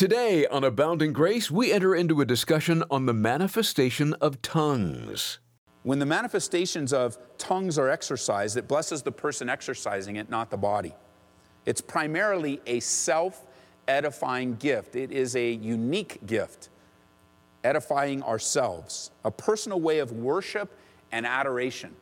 Today 0.00 0.46
on 0.46 0.64
Abounding 0.64 1.12
Grace, 1.12 1.50
we 1.50 1.70
enter 1.70 1.94
into 1.94 2.22
a 2.22 2.24
discussion 2.24 2.82
on 2.90 3.04
the 3.04 3.12
manifestation 3.12 4.14
of 4.14 4.40
tongues. 4.40 5.40
When 5.82 5.98
the 5.98 6.06
manifestations 6.06 6.94
of 6.94 7.18
tongues 7.36 7.78
are 7.78 7.90
exercised, 7.90 8.56
it 8.56 8.66
blesses 8.66 9.02
the 9.02 9.12
person 9.12 9.50
exercising 9.50 10.16
it, 10.16 10.30
not 10.30 10.50
the 10.50 10.56
body. 10.56 10.94
It's 11.66 11.82
primarily 11.82 12.62
a 12.66 12.80
self 12.80 13.44
edifying 13.88 14.54
gift, 14.54 14.96
it 14.96 15.12
is 15.12 15.36
a 15.36 15.50
unique 15.52 16.24
gift, 16.24 16.70
edifying 17.62 18.22
ourselves, 18.22 19.10
a 19.22 19.30
personal 19.30 19.82
way 19.82 19.98
of 19.98 20.12
worship 20.12 20.78
and 21.12 21.26
adoration 21.26 21.94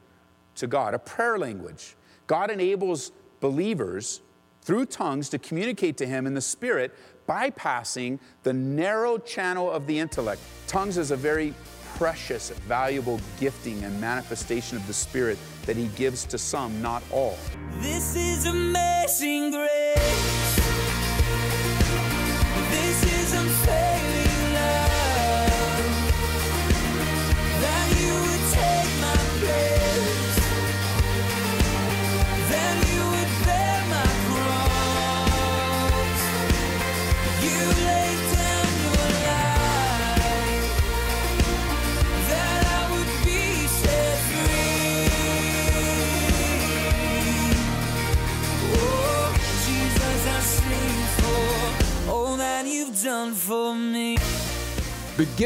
to 0.54 0.68
God, 0.68 0.94
a 0.94 1.00
prayer 1.00 1.36
language. 1.36 1.96
God 2.28 2.52
enables 2.52 3.10
believers 3.40 4.20
through 4.62 4.86
tongues 4.86 5.28
to 5.30 5.38
communicate 5.40 5.96
to 5.96 6.06
Him 6.06 6.28
in 6.28 6.34
the 6.34 6.40
Spirit, 6.40 6.94
bypassing 7.28 8.18
the 8.42 8.52
narrow 8.52 9.18
channel 9.18 9.70
of 9.70 9.86
the 9.86 9.98
intellect. 9.98 10.40
Tongues 10.66 10.96
is 10.96 11.10
a 11.10 11.16
very 11.16 11.54
precious, 11.96 12.50
valuable 12.50 13.20
gifting 13.38 13.82
and 13.84 14.00
manifestation 14.00 14.76
of 14.76 14.86
the 14.86 14.94
Spirit 14.94 15.38
that 15.66 15.76
He 15.76 15.88
gives 15.88 16.24
to 16.26 16.38
some, 16.38 16.80
not 16.80 17.02
all. 17.10 17.36
This 17.80 18.16
is 18.16 18.46
amazing 18.46 19.50
grace. 19.50 20.56
This 22.70 23.07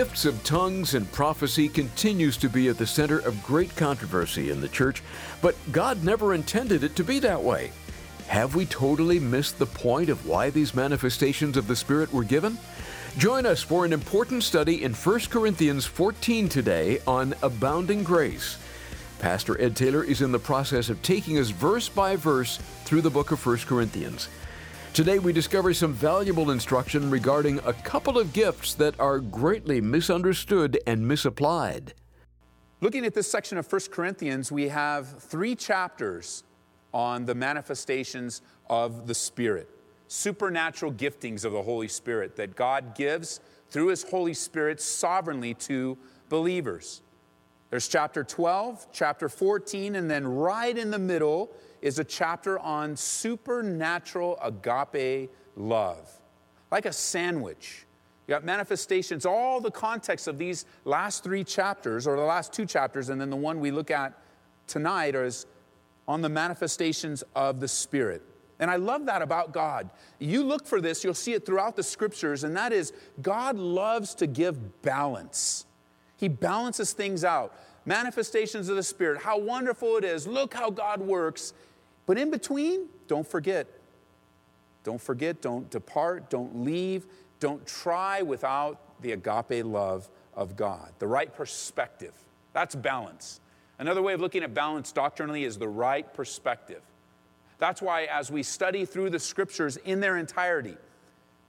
gifts 0.02 0.24
of 0.24 0.42
tongues 0.42 0.94
and 0.94 1.12
prophecy 1.12 1.68
continues 1.68 2.36
to 2.36 2.48
be 2.48 2.66
at 2.66 2.76
the 2.76 2.84
center 2.84 3.20
of 3.20 3.40
great 3.44 3.76
controversy 3.76 4.50
in 4.50 4.60
the 4.60 4.68
church, 4.68 5.00
but 5.40 5.54
God 5.70 6.02
never 6.02 6.34
intended 6.34 6.82
it 6.82 6.96
to 6.96 7.04
be 7.04 7.20
that 7.20 7.40
way. 7.40 7.70
Have 8.26 8.56
we 8.56 8.66
totally 8.66 9.20
missed 9.20 9.60
the 9.60 9.66
point 9.66 10.08
of 10.08 10.26
why 10.26 10.50
these 10.50 10.74
manifestations 10.74 11.56
of 11.56 11.68
the 11.68 11.76
Spirit 11.76 12.12
were 12.12 12.24
given? 12.24 12.58
Join 13.16 13.46
us 13.46 13.62
for 13.62 13.84
an 13.84 13.92
important 13.92 14.42
study 14.42 14.82
in 14.82 14.92
1 14.92 15.20
Corinthians 15.30 15.86
14 15.86 16.48
today 16.48 16.98
on 17.06 17.36
abounding 17.40 18.02
grace. 18.02 18.58
Pastor 19.20 19.60
Ed 19.60 19.76
Taylor 19.76 20.02
is 20.02 20.20
in 20.20 20.32
the 20.32 20.38
process 20.40 20.88
of 20.88 21.00
taking 21.02 21.38
us 21.38 21.50
verse 21.50 21.88
by 21.88 22.16
verse 22.16 22.56
through 22.86 23.02
the 23.02 23.10
book 23.10 23.30
of 23.30 23.46
1 23.46 23.58
Corinthians. 23.58 24.28
Today 24.94 25.18
we 25.18 25.32
discover 25.32 25.72
some 25.72 25.94
valuable 25.94 26.50
instruction 26.50 27.08
regarding 27.08 27.60
a 27.60 27.72
couple 27.72 28.18
of 28.18 28.34
gifts 28.34 28.74
that 28.74 29.00
are 29.00 29.20
greatly 29.20 29.80
misunderstood 29.80 30.78
and 30.86 31.08
misapplied. 31.08 31.94
Looking 32.82 33.06
at 33.06 33.14
this 33.14 33.30
section 33.30 33.56
of 33.56 33.72
1 33.72 33.80
Corinthians, 33.90 34.52
we 34.52 34.68
have 34.68 35.22
three 35.22 35.54
chapters 35.54 36.44
on 36.92 37.24
the 37.24 37.34
manifestations 37.34 38.42
of 38.68 39.06
the 39.06 39.14
Spirit, 39.14 39.66
supernatural 40.08 40.92
giftings 40.92 41.46
of 41.46 41.52
the 41.52 41.62
Holy 41.62 41.88
Spirit 41.88 42.36
that 42.36 42.54
God 42.54 42.94
gives 42.94 43.40
through 43.70 43.86
His 43.86 44.02
Holy 44.02 44.34
Spirit 44.34 44.78
sovereignly 44.78 45.54
to 45.54 45.96
believers. 46.28 47.00
There's 47.72 47.88
chapter 47.88 48.22
12, 48.22 48.88
chapter 48.92 49.30
14, 49.30 49.94
and 49.94 50.10
then 50.10 50.28
right 50.28 50.76
in 50.76 50.90
the 50.90 50.98
middle 50.98 51.50
is 51.80 51.98
a 51.98 52.04
chapter 52.04 52.58
on 52.58 52.94
supernatural 52.94 54.38
agape 54.42 55.30
love, 55.56 56.06
like 56.70 56.84
a 56.84 56.92
sandwich. 56.92 57.86
You 58.26 58.32
got 58.32 58.44
manifestations, 58.44 59.24
all 59.24 59.58
the 59.58 59.70
context 59.70 60.28
of 60.28 60.36
these 60.36 60.66
last 60.84 61.24
three 61.24 61.42
chapters, 61.44 62.06
or 62.06 62.16
the 62.16 62.22
last 62.22 62.52
two 62.52 62.66
chapters, 62.66 63.08
and 63.08 63.18
then 63.18 63.30
the 63.30 63.36
one 63.36 63.58
we 63.58 63.70
look 63.70 63.90
at 63.90 64.18
tonight 64.66 65.14
is 65.14 65.46
on 66.06 66.20
the 66.20 66.28
manifestations 66.28 67.24
of 67.34 67.58
the 67.58 67.68
Spirit. 67.68 68.20
And 68.58 68.70
I 68.70 68.76
love 68.76 69.06
that 69.06 69.22
about 69.22 69.54
God. 69.54 69.88
You 70.18 70.44
look 70.44 70.66
for 70.66 70.82
this, 70.82 71.02
you'll 71.02 71.14
see 71.14 71.32
it 71.32 71.46
throughout 71.46 71.76
the 71.76 71.82
scriptures, 71.82 72.44
and 72.44 72.54
that 72.54 72.74
is 72.74 72.92
God 73.22 73.56
loves 73.56 74.14
to 74.16 74.26
give 74.26 74.82
balance. 74.82 75.64
He 76.22 76.28
balances 76.28 76.92
things 76.92 77.24
out. 77.24 77.52
Manifestations 77.84 78.68
of 78.68 78.76
the 78.76 78.82
Spirit, 78.84 79.20
how 79.20 79.40
wonderful 79.40 79.96
it 79.96 80.04
is. 80.04 80.24
Look 80.24 80.54
how 80.54 80.70
God 80.70 81.00
works. 81.00 81.52
But 82.06 82.16
in 82.16 82.30
between, 82.30 82.86
don't 83.08 83.26
forget. 83.26 83.66
Don't 84.84 85.00
forget, 85.00 85.42
don't 85.42 85.68
depart, 85.68 86.30
don't 86.30 86.62
leave, 86.62 87.06
don't 87.40 87.66
try 87.66 88.22
without 88.22 88.78
the 89.00 89.10
agape 89.10 89.64
love 89.64 90.08
of 90.36 90.54
God, 90.54 90.92
the 91.00 91.08
right 91.08 91.34
perspective. 91.34 92.14
That's 92.52 92.76
balance. 92.76 93.40
Another 93.80 94.00
way 94.00 94.12
of 94.12 94.20
looking 94.20 94.44
at 94.44 94.54
balance 94.54 94.92
doctrinally 94.92 95.42
is 95.42 95.58
the 95.58 95.66
right 95.66 96.14
perspective. 96.14 96.82
That's 97.58 97.82
why, 97.82 98.04
as 98.04 98.30
we 98.30 98.44
study 98.44 98.84
through 98.84 99.10
the 99.10 99.18
scriptures 99.18 99.76
in 99.78 99.98
their 99.98 100.18
entirety, 100.18 100.76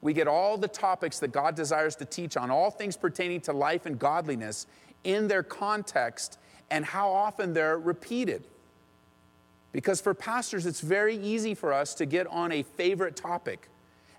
we 0.03 0.11
get 0.11 0.27
all 0.27 0.57
the 0.57 0.67
topics 0.67 1.19
that 1.19 1.31
God 1.31 1.55
desires 1.55 1.95
to 1.95 2.05
teach 2.05 2.35
on, 2.35 2.51
all 2.51 2.69
things 2.69 2.97
pertaining 2.97 3.39
to 3.41 3.53
life 3.53 3.85
and 3.85 3.97
godliness 3.97 4.67
in 5.05 5.29
their 5.29 5.43
context 5.43 6.37
and 6.69 6.83
how 6.83 7.09
often 7.09 7.53
they're 7.53 7.79
repeated. 7.79 8.43
Because 9.71 10.01
for 10.01 10.13
pastors, 10.13 10.65
it's 10.65 10.81
very 10.81 11.15
easy 11.15 11.53
for 11.55 11.71
us 11.71 11.95
to 11.95 12.05
get 12.05 12.27
on 12.27 12.51
a 12.51 12.63
favorite 12.63 13.15
topic 13.15 13.69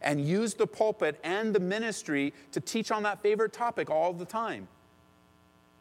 and 0.01 0.27
use 0.27 0.55
the 0.55 0.67
pulpit 0.67 1.21
and 1.23 1.55
the 1.55 1.61
ministry 1.61 2.33
to 2.53 2.61
teach 2.61 2.91
on 2.91 3.03
that 3.03 3.21
favorite 3.21 3.53
topic 3.53 3.91
all 3.91 4.15
the 4.15 4.25
time. 4.25 4.67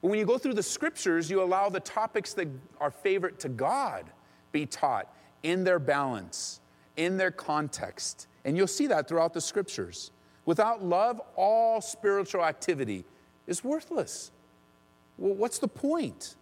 But 0.01 0.09
when 0.09 0.19
you 0.19 0.25
go 0.25 0.37
through 0.37 0.55
the 0.55 0.63
scriptures, 0.63 1.31
you 1.31 1.41
allow 1.41 1.69
the 1.69 1.79
topics 1.79 2.33
that 2.33 2.49
are 2.81 2.91
favorite 2.91 3.39
to 3.39 3.47
God 3.47 4.03
be 4.51 4.65
taught 4.65 5.07
in 5.43 5.63
their 5.63 5.79
balance, 5.79 6.59
in 6.97 7.15
their 7.15 7.31
context. 7.31 8.27
And 8.45 8.57
you'll 8.57 8.67
see 8.67 8.87
that 8.87 9.07
throughout 9.07 9.33
the 9.33 9.41
scriptures. 9.41 10.11
Without 10.45 10.83
love, 10.83 11.21
all 11.35 11.79
spiritual 11.81 12.43
activity 12.43 13.05
is 13.47 13.63
worthless. 13.63 14.31
Well, 15.17 15.33
what's 15.33 15.59
the 15.59 15.67
point? 15.67 16.35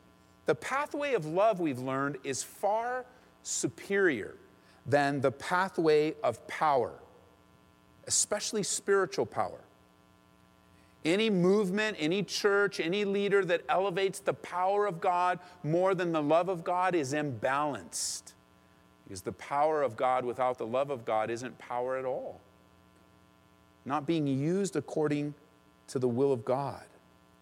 The 0.46 0.56
pathway 0.56 1.14
of 1.14 1.26
love 1.26 1.60
we've 1.60 1.80
learned 1.80 2.18
is 2.24 2.42
far 2.42 3.06
superior 3.44 4.36
than 4.86 5.22
the 5.22 5.32
pathway 5.32 6.16
of 6.24 6.46
power, 6.48 6.94
especially 8.08 8.64
spiritual 8.64 9.26
power. 9.26 9.60
Any 11.04 11.30
movement, 11.30 11.98
any 12.00 12.24
church, 12.24 12.80
any 12.80 13.06
leader 13.06 13.44
that 13.46 13.62
elevates 13.70 14.20
the 14.20 14.34
power 14.34 14.86
of 14.86 15.02
God 15.02 15.40
more 15.64 15.96
than 15.96 16.12
the 16.12 16.22
love 16.22 16.48
of 16.50 16.64
God 16.64 16.94
is 16.94 17.14
imbalanced. 17.14 18.34
Because 19.12 19.24
the 19.24 19.34
power 19.34 19.84
of 19.84 19.98
God 19.98 20.24
without 20.24 20.58
the 20.58 20.66
love 20.66 20.90
of 20.90 21.04
God 21.04 21.30
isn't 21.30 21.60
power 21.60 21.98
at 21.98 22.06
all. 22.06 22.40
Not 23.84 24.08
being 24.08 24.26
used 24.26 24.78
according 24.78 25.34
to 25.88 26.00
the 26.00 26.08
will 26.08 26.32
of 26.32 26.46
God. 26.46 26.86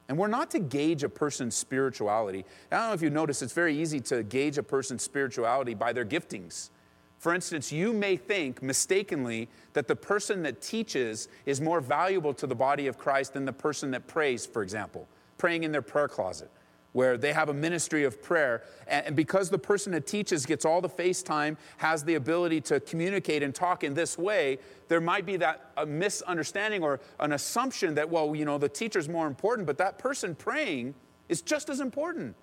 And 0.07 0.17
we're 0.17 0.29
not 0.29 0.49
to 0.49 0.59
gauge 0.59 1.03
a 1.03 1.09
person's 1.09 1.53
spirituality. 1.53 2.43
I 2.71 2.77
don't 2.77 2.87
know 2.87 2.93
if 2.93 3.03
you 3.03 3.11
notice, 3.11 3.43
it's 3.43 3.53
very 3.53 3.79
easy 3.79 3.99
to 3.99 4.23
gauge 4.23 4.57
a 4.57 4.63
person's 4.63 5.03
spirituality 5.03 5.75
by 5.75 5.93
their 5.93 6.05
giftings. 6.05 6.71
For 7.19 7.35
instance, 7.35 7.71
you 7.71 7.93
may 7.93 8.17
think 8.17 8.63
mistakenly 8.63 9.47
that 9.73 9.87
the 9.87 9.95
person 9.95 10.41
that 10.41 10.63
teaches 10.63 11.27
is 11.45 11.61
more 11.61 11.81
valuable 11.81 12.33
to 12.33 12.47
the 12.47 12.55
body 12.55 12.87
of 12.87 12.97
Christ 12.97 13.33
than 13.33 13.45
the 13.45 13.53
person 13.53 13.91
that 13.91 14.07
prays, 14.07 14.43
for 14.43 14.63
example, 14.63 15.07
praying 15.37 15.65
in 15.65 15.71
their 15.71 15.83
prayer 15.83 16.07
closet, 16.07 16.49
where 16.93 17.17
they 17.17 17.33
have 17.33 17.49
a 17.49 17.53
ministry 17.53 18.03
of 18.03 18.21
prayer. 18.21 18.63
And 18.87 19.15
because 19.15 19.49
the 19.49 19.59
person 19.59 19.91
that 19.93 20.07
teaches 20.07 20.45
gets 20.45 20.65
all 20.65 20.81
the 20.81 20.89
face 20.89 21.21
time, 21.21 21.57
has 21.77 22.03
the 22.03 22.15
ability 22.15 22.61
to 22.61 22.79
communicate 22.79 23.43
and 23.43 23.53
talk 23.53 23.83
in 23.83 23.93
this 23.93 24.17
way, 24.17 24.59
there 24.87 25.01
might 25.01 25.25
be 25.25 25.37
that 25.37 25.71
a 25.77 25.85
misunderstanding 25.85 26.83
or 26.83 26.99
an 27.19 27.33
assumption 27.33 27.95
that, 27.95 28.09
well, 28.09 28.35
you 28.35 28.45
know, 28.45 28.57
the 28.57 28.69
teacher's 28.69 29.07
more 29.07 29.27
important, 29.27 29.67
but 29.67 29.77
that 29.77 29.99
person 29.99 30.33
praying 30.33 30.95
is 31.27 31.41
just 31.41 31.69
as 31.69 31.79
important. 31.79 32.35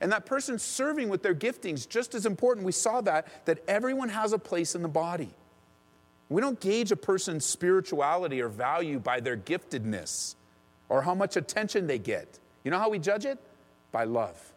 And 0.00 0.10
that 0.10 0.26
person 0.26 0.58
serving 0.58 1.08
with 1.08 1.22
their 1.22 1.34
giftings, 1.34 1.88
just 1.88 2.14
as 2.14 2.26
important. 2.26 2.66
We 2.66 2.72
saw 2.72 3.00
that, 3.02 3.46
that 3.46 3.60
everyone 3.68 4.08
has 4.08 4.32
a 4.32 4.38
place 4.38 4.74
in 4.74 4.82
the 4.82 4.88
body. 4.88 5.30
We 6.28 6.40
don't 6.40 6.58
gauge 6.58 6.90
a 6.90 6.96
person's 6.96 7.44
spirituality 7.44 8.40
or 8.40 8.48
value 8.48 8.98
by 8.98 9.20
their 9.20 9.36
giftedness 9.36 10.34
or 10.88 11.02
how 11.02 11.14
much 11.14 11.36
attention 11.36 11.86
they 11.86 11.98
get. 11.98 12.38
You 12.64 12.70
know 12.70 12.78
how 12.78 12.88
we 12.88 12.98
judge 12.98 13.26
it? 13.26 13.38
By 13.92 14.04
love. 14.04 14.52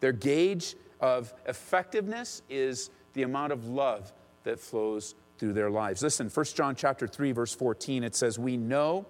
Their 0.00 0.12
gauge 0.12 0.74
of 1.00 1.32
effectiveness 1.46 2.42
is 2.50 2.90
the 3.14 3.22
amount 3.22 3.52
of 3.52 3.68
love 3.68 4.12
that 4.44 4.58
flows 4.58 5.14
through 5.38 5.52
their 5.52 5.70
lives. 5.70 6.02
Listen, 6.02 6.28
1 6.28 6.46
John 6.54 6.74
chapter 6.74 7.06
3 7.06 7.32
verse 7.32 7.54
14 7.54 8.04
it 8.04 8.14
says 8.14 8.38
we 8.38 8.56
know 8.56 9.06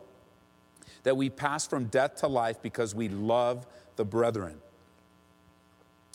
that 1.02 1.16
we 1.16 1.30
pass 1.30 1.66
from 1.66 1.86
death 1.86 2.16
to 2.16 2.28
life 2.28 2.60
because 2.62 2.94
we 2.94 3.08
love 3.08 3.66
the 3.96 4.04
brethren. 4.04 4.58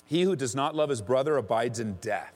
He 0.05 0.21
who 0.21 0.35
does 0.35 0.55
not 0.55 0.75
love 0.75 0.89
his 0.89 1.01
brother 1.01 1.37
abides 1.37 1.79
in 1.79 1.93
death. 1.95 2.33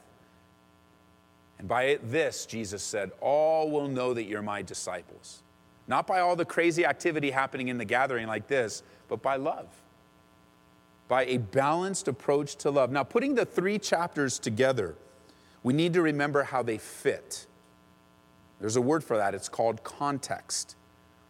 And 1.58 1.68
by 1.68 2.00
this, 2.04 2.46
Jesus 2.46 2.84
said, 2.84 3.12
all 3.22 3.70
will 3.70 3.88
know 3.88 4.14
that 4.14 4.24
you're 4.24 4.42
my 4.42 4.62
disciples. 4.62 5.42
Not 5.88 6.08
by 6.08 6.20
all 6.20 6.36
the 6.36 6.46
crazy 6.46 6.86
activity 6.86 7.32
happening 7.32 7.68
in 7.68 7.78
the 7.78 7.86
gathering 7.86 8.28
like 8.28 8.48
this, 8.48 8.84
but 9.08 9.22
by 9.22 9.36
love. 9.36 9.68
By 11.12 11.26
a 11.26 11.40
balanced 11.40 12.08
approach 12.08 12.56
to 12.60 12.72
love. 12.72 12.90
Now, 12.90 13.04
putting 13.04 13.36
the 13.36 13.44
three 13.44 13.78
chapters 13.78 14.40
together, 14.40 14.96
we 15.62 15.74
need 15.74 15.92
to 15.92 16.02
remember 16.02 16.44
how 16.44 16.64
they 16.64 16.78
fit. 16.78 17.48
There's 18.62 18.78
a 18.78 18.82
word 18.82 19.04
for 19.04 19.18
that, 19.18 19.36
it's 19.36 19.50
called 19.50 19.84
context. 19.84 20.78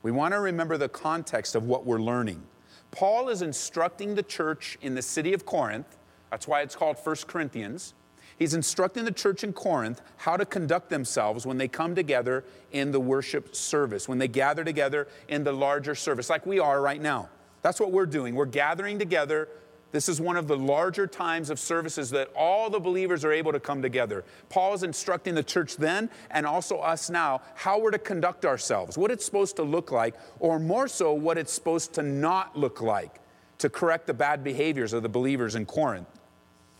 We 0.03 0.11
want 0.11 0.35
to 0.35 0.39
remember 0.39 0.77
the 0.77 0.87
context 0.87 1.55
of 1.55 1.65
what 1.65 1.83
we're 1.83 1.97
learning. 1.97 2.43
Paul 2.91 3.27
is 3.27 3.41
instructing 3.41 4.13
the 4.13 4.21
church 4.21 4.77
in 4.83 4.93
the 4.93 5.01
city 5.01 5.33
of 5.33 5.47
Corinth, 5.47 5.97
that's 6.29 6.47
why 6.47 6.61
it's 6.61 6.75
called 6.75 6.97
1 7.03 7.15
Corinthians. 7.25 7.95
He's 8.37 8.53
instructing 8.53 9.03
the 9.03 9.11
church 9.11 9.43
in 9.43 9.51
Corinth 9.51 10.03
how 10.17 10.37
to 10.37 10.45
conduct 10.45 10.91
themselves 10.91 11.47
when 11.47 11.57
they 11.57 11.67
come 11.67 11.95
together 11.95 12.43
in 12.71 12.91
the 12.91 12.99
worship 12.99 13.55
service, 13.55 14.07
when 14.07 14.19
they 14.19 14.27
gather 14.27 14.63
together 14.63 15.07
in 15.27 15.43
the 15.43 15.51
larger 15.51 15.95
service, 15.95 16.29
like 16.29 16.45
we 16.45 16.59
are 16.59 16.79
right 16.81 17.01
now. 17.01 17.29
That's 17.63 17.79
what 17.79 17.91
we're 17.91 18.05
doing. 18.05 18.35
We're 18.35 18.45
gathering 18.45 18.99
together 18.99 19.49
this 19.91 20.07
is 20.07 20.21
one 20.21 20.37
of 20.37 20.47
the 20.47 20.55
larger 20.55 21.05
times 21.05 21.49
of 21.49 21.59
services 21.59 22.09
that 22.11 22.31
all 22.35 22.69
the 22.69 22.79
believers 22.79 23.25
are 23.25 23.31
able 23.31 23.51
to 23.51 23.59
come 23.59 23.81
together. 23.81 24.23
Paul 24.49 24.73
is 24.73 24.83
instructing 24.83 25.35
the 25.35 25.43
church 25.43 25.75
then 25.75 26.09
and 26.29 26.45
also 26.45 26.77
us 26.77 27.09
now 27.09 27.41
how 27.55 27.79
we're 27.79 27.91
to 27.91 27.99
conduct 27.99 28.45
ourselves, 28.45 28.97
what 28.97 29.11
it's 29.11 29.25
supposed 29.25 29.57
to 29.57 29.63
look 29.63 29.91
like, 29.91 30.15
or 30.39 30.59
more 30.59 30.87
so, 30.87 31.13
what 31.13 31.37
it's 31.37 31.51
supposed 31.51 31.93
to 31.93 32.03
not 32.03 32.57
look 32.57 32.81
like 32.81 33.19
to 33.57 33.69
correct 33.69 34.07
the 34.07 34.13
bad 34.13 34.43
behaviors 34.43 34.93
of 34.93 35.03
the 35.03 35.09
believers 35.09 35.55
in 35.55 35.65
Corinth. 35.65 36.07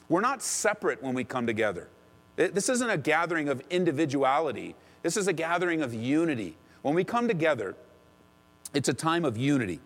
We're 0.10 0.22
not 0.22 0.42
separate 0.42 1.04
when 1.04 1.14
we 1.14 1.24
come 1.24 1.46
together. 1.46 1.90
This 2.38 2.70
isn't 2.70 2.90
a 2.90 2.98
gathering 2.98 3.50
of 3.50 3.62
individuality, 3.70 4.76
this 5.04 5.18
is 5.18 5.28
a 5.28 5.34
gathering 5.34 5.82
of 5.82 5.94
unity. 5.94 6.58
When 6.82 6.96
we 6.96 7.04
come 7.04 7.28
together, 7.28 7.76
it's 8.74 8.90
a 8.90 8.94
time 8.94 9.26
of 9.26 9.38
unity. 9.38 9.80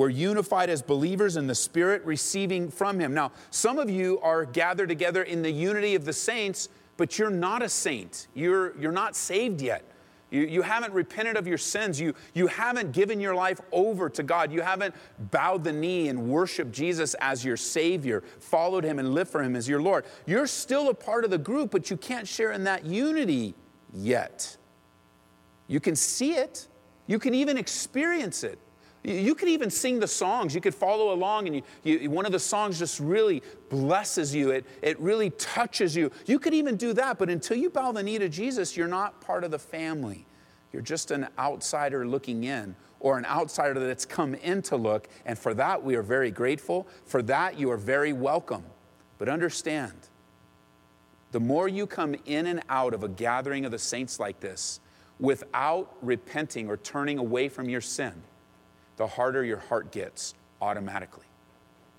We're 0.00 0.08
unified 0.08 0.70
as 0.70 0.80
believers 0.80 1.36
in 1.36 1.46
the 1.46 1.54
Spirit, 1.54 2.02
receiving 2.06 2.70
from 2.70 2.98
Him. 2.98 3.12
Now, 3.12 3.32
some 3.50 3.78
of 3.78 3.90
you 3.90 4.18
are 4.22 4.46
gathered 4.46 4.88
together 4.88 5.24
in 5.24 5.42
the 5.42 5.50
unity 5.50 5.94
of 5.94 6.06
the 6.06 6.12
saints, 6.14 6.70
but 6.96 7.18
you're 7.18 7.28
not 7.28 7.60
a 7.60 7.68
saint. 7.68 8.28
You're, 8.32 8.74
you're 8.80 8.92
not 8.92 9.14
saved 9.14 9.60
yet. 9.60 9.84
You, 10.30 10.40
you 10.46 10.62
haven't 10.62 10.94
repented 10.94 11.36
of 11.36 11.46
your 11.46 11.58
sins. 11.58 12.00
You, 12.00 12.14
you 12.32 12.46
haven't 12.46 12.92
given 12.92 13.20
your 13.20 13.34
life 13.34 13.60
over 13.72 14.08
to 14.08 14.22
God. 14.22 14.50
You 14.50 14.62
haven't 14.62 14.94
bowed 15.30 15.64
the 15.64 15.72
knee 15.74 16.08
and 16.08 16.30
worshiped 16.30 16.72
Jesus 16.72 17.12
as 17.20 17.44
your 17.44 17.58
Savior, 17.58 18.22
followed 18.38 18.84
Him 18.84 19.00
and 19.00 19.12
lived 19.12 19.30
for 19.30 19.42
Him 19.42 19.54
as 19.54 19.68
your 19.68 19.82
Lord. 19.82 20.06
You're 20.24 20.46
still 20.46 20.88
a 20.88 20.94
part 20.94 21.26
of 21.26 21.30
the 21.30 21.36
group, 21.36 21.72
but 21.72 21.90
you 21.90 21.98
can't 21.98 22.26
share 22.26 22.52
in 22.52 22.64
that 22.64 22.86
unity 22.86 23.54
yet. 23.92 24.56
You 25.66 25.78
can 25.78 25.94
see 25.94 26.36
it, 26.36 26.68
you 27.06 27.18
can 27.18 27.34
even 27.34 27.58
experience 27.58 28.44
it. 28.44 28.58
You 29.02 29.34
could 29.34 29.48
even 29.48 29.70
sing 29.70 29.98
the 29.98 30.06
songs. 30.06 30.54
You 30.54 30.60
could 30.60 30.74
follow 30.74 31.14
along, 31.14 31.46
and 31.46 31.56
you, 31.56 31.62
you, 31.84 32.10
one 32.10 32.26
of 32.26 32.32
the 32.32 32.38
songs 32.38 32.78
just 32.78 33.00
really 33.00 33.42
blesses 33.70 34.34
you. 34.34 34.50
It, 34.50 34.66
it 34.82 35.00
really 35.00 35.30
touches 35.30 35.96
you. 35.96 36.10
You 36.26 36.38
could 36.38 36.52
even 36.52 36.76
do 36.76 36.92
that, 36.92 37.18
but 37.18 37.30
until 37.30 37.56
you 37.56 37.70
bow 37.70 37.92
the 37.92 38.02
knee 38.02 38.18
to 38.18 38.28
Jesus, 38.28 38.76
you're 38.76 38.88
not 38.88 39.20
part 39.22 39.42
of 39.42 39.50
the 39.50 39.58
family. 39.58 40.26
You're 40.70 40.82
just 40.82 41.10
an 41.10 41.28
outsider 41.38 42.06
looking 42.06 42.44
in, 42.44 42.76
or 43.00 43.16
an 43.16 43.24
outsider 43.24 43.80
that's 43.80 44.04
come 44.04 44.34
in 44.34 44.60
to 44.62 44.76
look. 44.76 45.08
And 45.24 45.38
for 45.38 45.54
that, 45.54 45.82
we 45.82 45.94
are 45.94 46.02
very 46.02 46.30
grateful. 46.30 46.86
For 47.06 47.22
that, 47.22 47.58
you 47.58 47.70
are 47.70 47.78
very 47.78 48.12
welcome. 48.12 48.64
But 49.16 49.30
understand, 49.30 49.94
the 51.32 51.40
more 51.40 51.68
you 51.68 51.86
come 51.86 52.16
in 52.26 52.46
and 52.46 52.62
out 52.68 52.92
of 52.92 53.02
a 53.02 53.08
gathering 53.08 53.64
of 53.64 53.70
the 53.70 53.78
saints 53.78 54.20
like 54.20 54.40
this 54.40 54.80
without 55.18 55.96
repenting 56.02 56.68
or 56.68 56.76
turning 56.76 57.18
away 57.18 57.48
from 57.48 57.68
your 57.68 57.80
sin, 57.80 58.12
the 59.00 59.06
harder 59.06 59.42
your 59.42 59.56
heart 59.56 59.90
gets 59.92 60.34
automatically. 60.60 61.24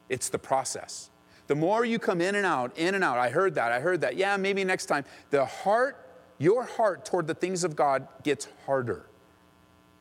It's 0.07 0.30
the 0.30 0.38
process. 0.38 1.09
The 1.48 1.56
more 1.56 1.83
you 1.83 1.98
come 1.98 2.21
in 2.21 2.36
and 2.36 2.45
out, 2.45 2.77
in 2.77 2.94
and 2.94 3.03
out, 3.03 3.18
I 3.18 3.31
heard 3.31 3.56
that, 3.56 3.71
I 3.71 3.80
heard 3.80 4.01
that, 4.01 4.18
yeah, 4.18 4.38
maybe 4.38 4.63
next 4.63 4.86
time. 4.86 5.03
The 5.31 5.44
heart, 5.44 5.98
your 6.38 6.63
heart 6.63 7.03
toward 7.03 7.25
the 7.25 7.33
things 7.33 7.63
of 7.63 7.75
God 7.75 8.07
gets 8.21 8.48
harder. 8.68 9.07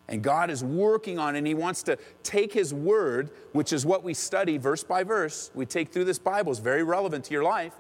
And 0.09 0.23
God 0.23 0.51
is 0.51 0.63
working 0.63 1.19
on 1.19 1.37
it, 1.37 1.39
and 1.39 1.47
He 1.47 1.55
wants 1.55 1.83
to 1.85 1.97
take 2.23 2.53
His 2.53 2.75
word, 2.75 3.31
which 3.53 3.73
is 3.73 3.87
what 3.87 4.05
we 4.05 4.13
study 4.13 4.59
verse 4.59 4.85
by 4.85 5.03
verse. 5.03 5.51
We 5.55 5.65
take 5.65 5.95
through 5.95 6.05
this 6.05 6.19
Bible, 6.19 6.53
it's 6.53 6.61
very 6.61 6.83
relevant 6.83 7.25
to 7.25 7.33
your 7.33 7.45
life. 7.45 7.73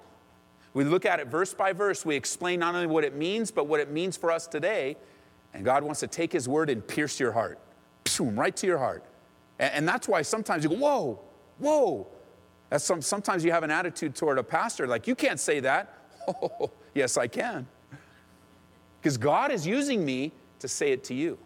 We 0.72 0.84
look 0.84 1.04
at 1.04 1.20
it 1.20 1.26
verse 1.26 1.52
by 1.52 1.74
verse. 1.74 2.06
We 2.06 2.16
explain 2.16 2.60
not 2.60 2.74
only 2.74 2.86
what 2.86 3.04
it 3.04 3.14
means, 3.14 3.50
but 3.50 3.66
what 3.66 3.80
it 3.80 3.90
means 3.90 4.16
for 4.16 4.32
us 4.32 4.46
today. 4.46 4.96
And 5.52 5.62
God 5.62 5.82
wants 5.82 6.00
to 6.00 6.06
take 6.06 6.32
His 6.32 6.48
word 6.48 6.70
and 6.70 6.86
pierce 6.88 7.20
your 7.20 7.32
heart, 7.32 7.58
right 8.18 8.56
to 8.56 8.66
your 8.66 8.78
heart. 8.78 9.04
And, 9.60 9.74
and 9.74 9.88
that's 9.88 10.08
why 10.08 10.22
sometimes 10.22 10.64
you 10.64 10.70
go, 10.70 10.76
whoa, 10.76 11.20
whoa. 11.58 12.08
That's 12.70 12.84
some, 12.84 13.02
sometimes 13.02 13.44
you 13.44 13.52
have 13.52 13.62
an 13.62 13.70
attitude 13.70 14.16
toward 14.16 14.38
a 14.38 14.42
pastor 14.42 14.88
like, 14.88 15.06
you 15.06 15.14
can't 15.14 15.38
say 15.38 15.60
that. 15.60 15.94
Oh, 16.26 16.72
yes, 16.94 17.16
I 17.16 17.28
can. 17.28 17.68
Because 19.00 19.16
God 19.16 19.52
is 19.52 19.66
using 19.66 20.04
me 20.04 20.32
to 20.58 20.68
say 20.68 20.92
it 20.92 21.04
to 21.04 21.14
you. 21.14 21.38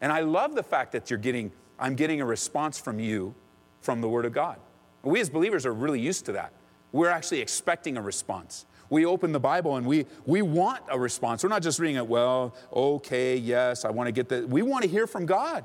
And 0.00 0.12
I 0.12 0.20
love 0.20 0.54
the 0.54 0.62
fact 0.62 0.92
that 0.92 1.10
you're 1.10 1.18
getting, 1.18 1.50
I'm 1.78 1.94
getting 1.94 2.20
a 2.20 2.26
response 2.26 2.78
from 2.78 3.00
you 3.00 3.34
from 3.80 4.00
the 4.00 4.08
Word 4.08 4.24
of 4.26 4.32
God. 4.32 4.58
We 5.02 5.20
as 5.20 5.30
believers 5.30 5.64
are 5.66 5.72
really 5.72 6.00
used 6.00 6.26
to 6.26 6.32
that. 6.32 6.52
We're 6.92 7.08
actually 7.08 7.40
expecting 7.40 7.96
a 7.96 8.02
response. 8.02 8.66
We 8.90 9.04
open 9.04 9.32
the 9.32 9.40
Bible 9.40 9.76
and 9.76 9.86
we, 9.86 10.06
we 10.24 10.40
want 10.42 10.82
a 10.88 10.98
response. 10.98 11.42
We're 11.42 11.50
not 11.50 11.62
just 11.62 11.78
reading 11.78 11.96
it, 11.96 12.06
well, 12.06 12.54
okay, 12.72 13.36
yes, 13.36 13.84
I 13.84 13.90
want 13.90 14.06
to 14.06 14.12
get 14.12 14.28
that. 14.30 14.48
We 14.48 14.62
want 14.62 14.84
to 14.84 14.88
hear 14.88 15.06
from 15.06 15.26
God. 15.26 15.64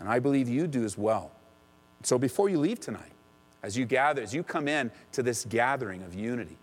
And 0.00 0.08
I 0.08 0.18
believe 0.18 0.48
you 0.48 0.66
do 0.66 0.84
as 0.84 0.96
well. 0.96 1.30
So 2.02 2.18
before 2.18 2.48
you 2.48 2.58
leave 2.58 2.80
tonight, 2.80 3.12
as 3.62 3.76
you 3.76 3.84
gather, 3.84 4.22
as 4.22 4.32
you 4.32 4.42
come 4.42 4.68
in 4.68 4.90
to 5.12 5.22
this 5.22 5.44
gathering 5.44 6.02
of 6.02 6.14
unity, 6.14 6.56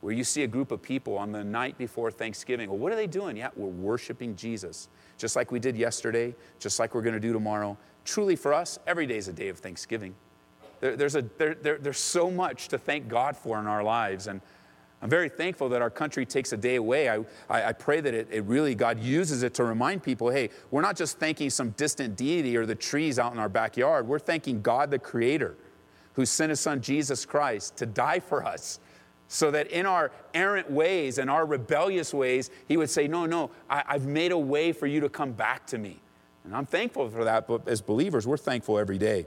where 0.00 0.12
you 0.12 0.24
see 0.24 0.42
a 0.42 0.46
group 0.46 0.70
of 0.70 0.82
people 0.82 1.16
on 1.16 1.32
the 1.32 1.42
night 1.42 1.76
before 1.78 2.10
Thanksgiving, 2.10 2.68
well, 2.68 2.78
what 2.78 2.92
are 2.92 2.96
they 2.96 3.06
doing? 3.06 3.36
Yeah, 3.36 3.50
we're 3.56 3.68
worshiping 3.68 4.36
Jesus, 4.36 4.88
just 5.16 5.36
like 5.36 5.50
we 5.50 5.58
did 5.58 5.76
yesterday, 5.76 6.34
just 6.58 6.78
like 6.78 6.94
we're 6.94 7.02
going 7.02 7.14
to 7.14 7.20
do 7.20 7.32
tomorrow. 7.32 7.76
Truly, 8.04 8.36
for 8.36 8.52
us, 8.54 8.78
every 8.86 9.06
day 9.06 9.16
is 9.16 9.28
a 9.28 9.32
day 9.32 9.48
of 9.48 9.58
Thanksgiving. 9.58 10.14
There, 10.80 10.96
there's, 10.96 11.16
a, 11.16 11.22
there, 11.38 11.54
there, 11.54 11.78
there's 11.78 11.98
so 11.98 12.30
much 12.30 12.68
to 12.68 12.78
thank 12.78 13.08
God 13.08 13.36
for 13.36 13.58
in 13.58 13.66
our 13.66 13.82
lives. 13.82 14.28
And 14.28 14.40
I'm 15.00 15.08
very 15.10 15.28
thankful 15.28 15.68
that 15.68 15.80
our 15.80 15.90
country 15.90 16.26
takes 16.26 16.52
a 16.52 16.56
day 16.56 16.74
away. 16.74 17.08
I, 17.08 17.18
I, 17.48 17.68
I 17.68 17.72
pray 17.72 18.00
that 18.00 18.14
it, 18.14 18.28
it, 18.32 18.44
really, 18.44 18.74
God 18.74 18.98
uses 18.98 19.44
it 19.44 19.54
to 19.54 19.64
remind 19.64 20.02
people 20.02 20.30
hey, 20.30 20.50
we're 20.70 20.82
not 20.82 20.96
just 20.96 21.18
thanking 21.18 21.50
some 21.50 21.70
distant 21.70 22.16
deity 22.16 22.56
or 22.56 22.66
the 22.66 22.74
trees 22.74 23.18
out 23.18 23.32
in 23.32 23.38
our 23.38 23.48
backyard. 23.48 24.08
We're 24.08 24.18
thanking 24.18 24.60
God, 24.60 24.90
the 24.90 24.98
Creator, 24.98 25.56
who 26.14 26.26
sent 26.26 26.50
His 26.50 26.58
Son, 26.58 26.80
Jesus 26.80 27.24
Christ, 27.24 27.76
to 27.76 27.86
die 27.86 28.18
for 28.18 28.44
us. 28.44 28.80
So 29.28 29.50
that 29.50 29.70
in 29.70 29.84
our 29.84 30.10
errant 30.32 30.70
ways 30.70 31.18
and 31.18 31.28
our 31.28 31.44
rebellious 31.44 32.12
ways, 32.12 32.50
He 32.66 32.76
would 32.76 32.90
say, 32.90 33.06
No, 33.06 33.24
no, 33.24 33.50
I, 33.70 33.84
I've 33.86 34.06
made 34.06 34.32
a 34.32 34.38
way 34.38 34.72
for 34.72 34.86
you 34.86 35.00
to 35.00 35.08
come 35.08 35.32
back 35.32 35.66
to 35.68 35.78
me. 35.78 36.00
And 36.44 36.56
I'm 36.56 36.66
thankful 36.66 37.08
for 37.10 37.24
that, 37.24 37.46
but 37.46 37.68
as 37.68 37.82
believers, 37.82 38.26
we're 38.26 38.38
thankful 38.38 38.78
every 38.78 38.98
day. 38.98 39.26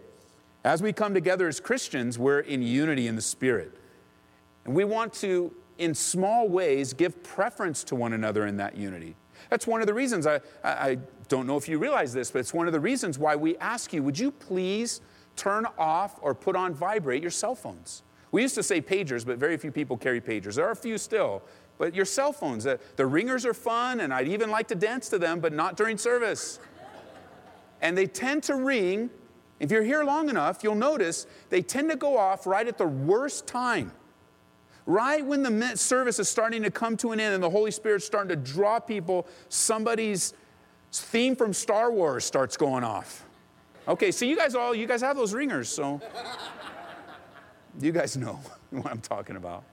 As 0.64 0.82
we 0.82 0.92
come 0.92 1.14
together 1.14 1.48
as 1.48 1.60
Christians, 1.60 2.20
we're 2.20 2.40
in 2.40 2.62
unity 2.62 3.08
in 3.08 3.16
the 3.16 3.22
Spirit. 3.22 3.78
And 4.66 4.76
we 4.76 4.84
want 4.84 5.14
to 5.14 5.54
in 5.82 5.96
small 5.96 6.48
ways, 6.48 6.94
give 6.94 7.24
preference 7.24 7.84
to 7.86 7.96
one 7.96 8.14
another 8.14 8.46
in 8.46 8.58
that 8.58 8.78
unity. 8.78 9.16
That's 9.50 9.66
one 9.66 9.82
of 9.82 9.88
the 9.88 9.94
reasons, 9.96 10.28
I, 10.28 10.40
I 10.64 11.00
don't 11.28 11.48
know 11.48 11.58
if 11.58 11.68
you 11.68 11.80
realize 11.80 12.14
this, 12.14 12.30
but 12.30 12.40
it's 12.40 12.54
one 12.54 12.68
of 12.68 12.74
the 12.74 12.80
reasons 12.80 13.18
why 13.18 13.36
we 13.36 13.58
ask 13.58 13.92
you, 13.92 14.04
would 14.04 14.18
you 14.18 14.30
please 14.30 15.02
turn 15.36 15.66
off 15.80 16.20
or 16.22 16.36
put 16.36 16.56
on 16.56 16.76
vibrate 16.76 17.24
your 17.24 17.32
cell 17.32 17.56
phones? 17.56 18.04
We 18.32 18.44
used 18.44 18.54
to 18.56 18.64
say 18.64 18.80
pagers, 18.80 19.26
but 19.26 19.40
very 19.40 19.58
few 19.58 19.72
people 19.72 19.98
carry 19.98 20.22
pagers. 20.22 20.54
There 20.56 20.68
are 20.68 20.72
a 20.72 20.76
few 20.76 21.00
still, 21.00 21.42
but 21.80 21.96
your 21.96 22.06
cell 22.06 22.32
phones, 22.32 22.64
the, 22.64 22.80
the 22.96 23.08
ringers 23.08 23.44
are 23.44 23.54
fun, 23.56 24.02
and 24.02 24.14
I'd 24.14 24.28
even 24.28 24.52
like 24.52 24.68
to 24.68 24.76
dance 24.76 25.10
to 25.10 25.18
them, 25.18 25.40
but 25.40 25.52
not 25.52 25.78
during 25.78 25.98
service. 25.98 26.60
and 27.82 27.98
they 27.98 28.06
tend 28.06 28.44
to 28.44 28.56
ring. 28.56 29.10
If 29.60 29.72
you're 29.72 29.84
here 29.84 30.04
long 30.04 30.30
enough, 30.30 30.64
you'll 30.64 30.76
notice 30.76 31.26
they 31.50 31.64
tend 31.64 31.90
to 31.90 31.96
go 31.96 32.18
off 32.18 32.46
right 32.46 32.68
at 32.68 32.78
the 32.78 32.88
worst 32.88 33.48
time 33.48 33.92
right 34.86 35.26
when 35.26 35.44
the 35.44 35.76
service 35.76 36.20
is 36.20 36.30
starting 36.30 36.64
to 36.64 36.72
come 36.72 36.98
to 36.98 37.12
an 37.12 37.20
end 37.20 37.34
and 37.34 37.44
the 37.44 37.50
Holy 37.50 37.72
Spirit's 37.72 38.06
starting 38.06 38.30
to 38.30 38.36
draw 38.36 38.80
people, 38.80 39.28
somebody's 39.50 40.34
theme 40.92 41.36
from 41.36 41.54
Star 41.54 41.92
Wars 41.92 42.26
starts 42.26 42.58
going 42.58 42.84
off. 42.84 43.26
Okay, 43.88 44.12
so 44.12 44.26
you 44.26 44.36
guys 44.36 44.56
all, 44.56 44.76
you 44.76 44.88
guys 44.88 45.02
have 45.02 45.16
those 45.16 45.34
ringers, 45.34 45.68
so 45.70 46.02
you 47.80 47.92
guys 47.92 48.16
know 48.18 48.40
what 48.70 48.88
I'm 48.88 49.02
talking 49.02 49.36
about. 49.36 49.64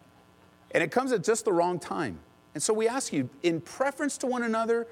And 0.71 0.83
it 0.83 0.91
comes 0.91 1.13
at 1.13 1.25
just 1.25 1.45
the 1.45 1.53
wrong 1.53 1.79
time. 1.79 2.19
And 2.55 2.63
so 2.63 2.73
we 2.73 2.89
ask 2.89 3.13
you, 3.13 3.29
in 3.43 3.61
preference 3.61 4.19
to 4.19 4.27
one 4.27 4.43
another, 4.43 4.87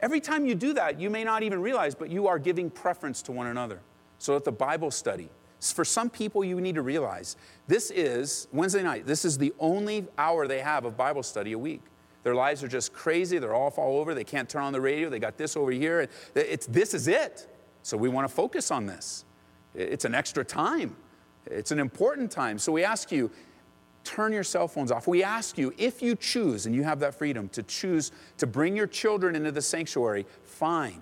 every 0.00 0.20
time 0.20 0.46
you 0.46 0.54
do 0.54 0.72
that, 0.74 1.00
you 1.00 1.10
may 1.10 1.24
not 1.24 1.42
even 1.42 1.60
realize, 1.60 1.94
but 1.94 2.10
you 2.10 2.26
are 2.28 2.38
giving 2.38 2.70
preference 2.70 3.22
to 3.22 3.32
one 3.32 3.46
another. 3.46 3.80
So 4.18 4.36
at 4.36 4.44
the 4.44 4.52
Bible 4.52 4.90
study, 4.90 5.28
for 5.60 5.84
some 5.84 6.08
people, 6.08 6.44
you 6.44 6.60
need 6.60 6.76
to 6.76 6.82
realize 6.82 7.36
this 7.66 7.90
is 7.90 8.48
Wednesday 8.52 8.82
night, 8.82 9.06
this 9.06 9.24
is 9.24 9.38
the 9.38 9.52
only 9.58 10.06
hour 10.16 10.46
they 10.46 10.60
have 10.60 10.84
of 10.84 10.96
Bible 10.96 11.22
study 11.22 11.52
a 11.52 11.58
week. 11.58 11.82
Their 12.22 12.34
lives 12.34 12.62
are 12.62 12.68
just 12.68 12.92
crazy. 12.92 13.38
They're 13.38 13.54
all 13.54 13.72
all 13.76 13.98
over. 13.98 14.14
They 14.14 14.24
can't 14.24 14.48
turn 14.48 14.62
on 14.62 14.72
the 14.72 14.80
radio. 14.80 15.08
They 15.08 15.18
got 15.18 15.36
this 15.38 15.56
over 15.56 15.70
here. 15.70 16.08
It's, 16.34 16.66
this 16.66 16.92
is 16.92 17.08
it. 17.08 17.48
So 17.82 17.96
we 17.96 18.08
want 18.08 18.28
to 18.28 18.34
focus 18.34 18.70
on 18.70 18.86
this. 18.86 19.24
It's 19.74 20.04
an 20.04 20.14
extra 20.14 20.44
time. 20.44 20.96
It's 21.46 21.70
an 21.70 21.78
important 21.78 22.30
time. 22.30 22.58
So 22.58 22.72
we 22.72 22.84
ask 22.84 23.10
you, 23.10 23.30
turn 24.04 24.32
your 24.32 24.44
cell 24.44 24.68
phones 24.68 24.90
off. 24.90 25.06
We 25.06 25.22
ask 25.22 25.56
you, 25.56 25.72
if 25.78 26.02
you 26.02 26.16
choose, 26.16 26.66
and 26.66 26.74
you 26.74 26.82
have 26.82 27.00
that 27.00 27.14
freedom 27.14 27.48
to 27.50 27.62
choose 27.62 28.12
to 28.38 28.46
bring 28.46 28.76
your 28.76 28.86
children 28.86 29.36
into 29.36 29.52
the 29.52 29.62
sanctuary, 29.62 30.26
fine. 30.42 31.00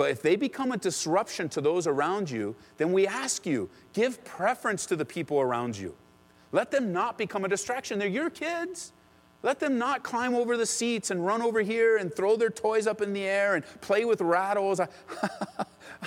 But 0.00 0.10
if 0.10 0.22
they 0.22 0.34
become 0.34 0.72
a 0.72 0.78
disruption 0.78 1.50
to 1.50 1.60
those 1.60 1.86
around 1.86 2.30
you, 2.30 2.56
then 2.78 2.90
we 2.90 3.06
ask 3.06 3.44
you, 3.44 3.68
give 3.92 4.24
preference 4.24 4.86
to 4.86 4.96
the 4.96 5.04
people 5.04 5.42
around 5.42 5.76
you. 5.76 5.94
Let 6.52 6.70
them 6.70 6.90
not 6.90 7.18
become 7.18 7.44
a 7.44 7.48
distraction. 7.48 7.98
They're 7.98 8.08
your 8.08 8.30
kids. 8.30 8.94
Let 9.42 9.60
them 9.60 9.76
not 9.76 10.02
climb 10.02 10.34
over 10.34 10.56
the 10.56 10.64
seats 10.64 11.10
and 11.10 11.26
run 11.26 11.42
over 11.42 11.60
here 11.60 11.98
and 11.98 12.10
throw 12.14 12.36
their 12.36 12.48
toys 12.48 12.86
up 12.86 13.02
in 13.02 13.12
the 13.12 13.24
air 13.24 13.56
and 13.56 13.64
play 13.82 14.06
with 14.06 14.22
rattles. 14.22 14.80
I, 14.80 14.88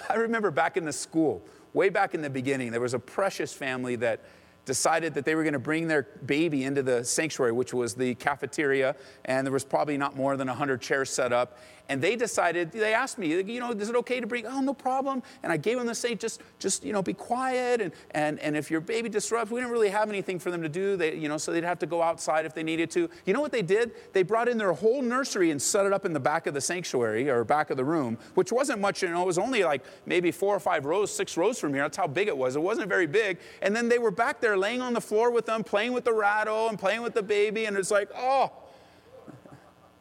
remember 0.16 0.50
back 0.50 0.76
in 0.76 0.86
the 0.86 0.92
school, 0.92 1.44
way 1.76 1.90
back 1.90 2.16
in 2.16 2.24
the 2.24 2.32
beginning, 2.32 2.72
there 2.72 2.82
was 2.82 2.96
a 2.96 3.00
precious 3.00 3.54
family 3.54 3.96
that 3.98 4.22
decided 4.65 5.13
that 5.13 5.25
they 5.25 5.36
were 5.36 5.43
going 5.43 5.53
to 5.53 5.60
bring 5.60 5.88
their 5.88 6.03
baby 6.25 6.63
into 6.63 6.84
the 6.84 7.03
sanctuary, 7.03 7.51
which 7.51 7.74
was 7.74 7.93
the 7.93 8.15
cafeteria, 8.15 8.96
and 9.25 9.46
there 9.46 9.51
was 9.51 9.63
probably 9.63 9.98
not 9.98 10.15
more 10.15 10.38
than 10.38 10.48
100 10.48 10.82
chairs 10.82 11.10
set 11.10 11.34
up. 11.34 11.58
And 11.89 12.01
they 12.01 12.15
decided, 12.15 12.72
they 12.72 12.93
asked 12.93 13.17
me, 13.17 13.27
you 13.41 13.60
know, 13.60 13.72
is 13.72 13.89
it 13.89 13.96
okay 13.98 14.22
to 14.22 14.27
bring? 14.27 14.46
Oh, 14.46 14.62
no 14.62 14.74
problem. 14.74 15.22
And 15.43 15.51
I 15.51 15.58
gave 15.58 15.77
them 15.77 15.86
the 15.86 15.93
same, 15.93 16.17
just, 16.17 16.41
just, 16.58 16.86
you 16.86 16.93
know, 16.93 17.01
be 17.01 17.13
quiet. 17.13 17.82
And, 17.82 17.91
and, 18.12 18.39
and 18.39 18.55
if 18.55 18.72
your 18.72 18.79
baby 18.79 19.10
disrupts, 19.10 19.51
we 19.51 19.60
didn't 19.60 19.72
really 19.72 19.89
have 19.89 20.08
anything 20.08 20.39
for 20.39 20.50
them 20.50 20.62
to 20.62 20.70
do. 20.70 20.96
They, 20.96 21.15
you 21.15 21.27
know, 21.27 21.38
so 21.38 21.51
they'd 21.51 21.63
have 21.63 21.79
to 21.79 21.86
go 21.86 22.01
outside 22.01 22.46
if 22.46 22.55
they 22.55 22.63
needed 22.63 22.89
to. 22.91 23.10
You 23.25 23.34
know 23.34 23.41
what 23.41 23.51
they 23.51 23.62
did? 23.62 23.91
They 24.13 24.24
brought 24.24 24.48
in 24.48 24.58
their 24.58 24.72
whole 24.72 25.01
nursery 25.01 25.51
and 25.51 25.62
set 25.62 25.86
it 25.86 25.91
up 25.91 26.05
in 26.05 26.13
the 26.13 26.22
back 26.22 26.48
of 26.48 26.53
the 26.53 26.62
sanctuary 26.62 27.29
or 27.29 27.43
back 27.43 27.70
of 27.70 27.75
the 27.75 27.86
room, 27.86 28.17
which 28.36 28.51
wasn't 28.51 28.79
much, 28.79 29.03
you 29.03 29.10
know, 29.10 29.22
it 29.22 29.27
was 29.27 29.38
only 29.38 29.65
like 29.65 29.84
maybe 30.05 30.32
four 30.32 30.55
or 30.55 30.62
five 30.62 30.86
rows, 30.86 31.13
six 31.13 31.36
rows 31.36 31.60
from 31.60 31.74
here. 31.74 31.84
That's 31.84 31.98
how 31.98 32.08
big 32.08 32.29
it 32.29 32.38
was. 32.38 32.55
It 32.55 32.62
wasn't 32.62 32.88
very 32.88 33.08
big. 33.08 33.39
And 33.62 33.75
then 33.75 33.89
they 33.89 34.00
were 34.00 34.12
back 34.12 34.39
there 34.39 34.52
laying 34.57 34.81
on 34.81 34.93
the 34.93 35.01
floor 35.01 35.31
with 35.31 35.45
them, 35.45 35.63
playing 35.63 35.93
with 35.93 36.03
the 36.03 36.13
rattle 36.13 36.69
and 36.69 36.77
playing 36.77 37.01
with 37.01 37.13
the 37.13 37.24
baby. 37.24 37.65
And 37.65 37.77
it's 37.77 37.91
like, 37.91 38.10
oh, 38.15 38.51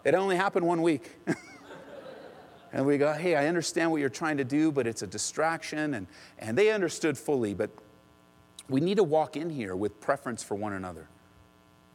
it 0.05 0.15
only 0.15 0.37
happened 0.37 0.67
one 0.67 0.83
week. 0.83 1.17
And 2.73 2.87
we 2.87 2.97
go, 2.97 3.13
hey, 3.13 3.37
I 3.37 3.49
understand 3.49 3.91
what 3.91 4.01
you're 4.01 4.09
trying 4.09 4.39
to 4.39 4.45
do, 4.45 4.73
but 4.73 4.87
it's 4.87 5.03
a 5.03 5.07
distraction. 5.07 5.95
And, 5.95 6.07
and 6.39 6.57
they 6.57 6.71
understood 6.71 7.19
fully, 7.19 7.53
but 7.53 7.71
we 8.69 8.81
need 8.81 8.97
to 8.97 9.05
walk 9.05 9.37
in 9.37 9.51
here 9.51 9.77
with 9.77 10.01
preference 10.01 10.43
for 10.43 10.55
one 10.55 10.73
another. 10.73 11.09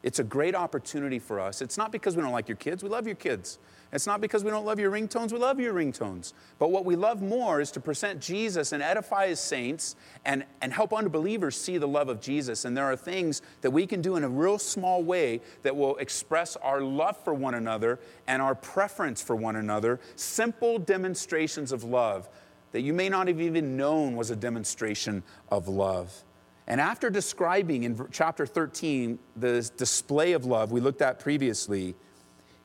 It's 0.04 0.20
a 0.20 0.24
great 0.24 0.56
opportunity 0.56 1.20
for 1.20 1.40
us. 1.40 1.62
It's 1.62 1.78
not 1.78 1.92
because 1.92 2.16
we 2.16 2.22
don't 2.22 2.32
like 2.32 2.48
your 2.48 2.58
kids, 2.58 2.84
we 2.84 2.90
love 2.90 3.08
your 3.08 3.16
kids. 3.16 3.60
It's 3.92 4.06
not 4.06 4.20
because 4.20 4.44
we 4.44 4.52
don't 4.52 4.66
love 4.66 4.80
your 4.80 4.92
ringtones, 4.92 5.32
we 5.32 5.40
love 5.40 5.60
your 5.60 5.74
ringtones. 5.74 6.34
But 6.60 6.72
what 6.72 6.84
we 6.84 6.96
love 6.96 7.22
more 7.22 7.62
is 7.62 7.72
to 7.72 7.80
present 7.80 8.20
Jesus 8.20 8.74
and 8.74 8.84
edify 8.84 9.28
his 9.28 9.40
saints 9.40 9.96
and, 10.26 10.44
and 10.62 10.74
help 10.74 10.94
unbelievers 10.94 11.60
see 11.60 11.78
the 11.78 11.88
love 11.88 12.10
of 12.10 12.20
Jesus. 12.20 12.66
And 12.66 12.76
there 12.76 12.86
are 12.86 12.98
things 12.98 13.42
that 13.62 13.72
we 13.72 13.88
can 13.88 14.02
do 14.02 14.18
in 14.18 14.24
a 14.24 14.30
real 14.30 14.60
small 14.60 15.04
way 15.04 15.42
that 15.64 15.76
will 15.76 15.96
express 15.98 16.58
our 16.58 16.82
love 16.82 17.18
for 17.24 17.34
one 17.34 17.56
another 17.56 18.00
and 18.28 18.42
our 18.42 18.56
preference 18.56 19.22
for 19.22 19.36
one 19.36 19.56
another. 19.56 20.00
Simple 20.16 20.80
demonstrations 20.80 21.72
of 21.72 21.84
love 21.84 22.28
that 22.74 22.82
you 22.82 22.94
may 22.94 23.08
not 23.08 23.28
have 23.28 23.40
even 23.40 23.78
known 23.78 24.16
was 24.16 24.30
a 24.30 24.36
demonstration 24.36 25.24
of 25.50 25.68
love. 25.68 26.24
And 26.68 26.82
after 26.82 27.10
describing 27.10 27.84
in 27.84 28.08
chapter 28.12 28.46
13 28.46 29.18
the 29.36 29.70
display 29.78 30.34
of 30.34 30.46
love 30.46 30.72
we 30.72 30.82
looked 30.82 31.02
at 31.02 31.20
previously, 31.20 31.96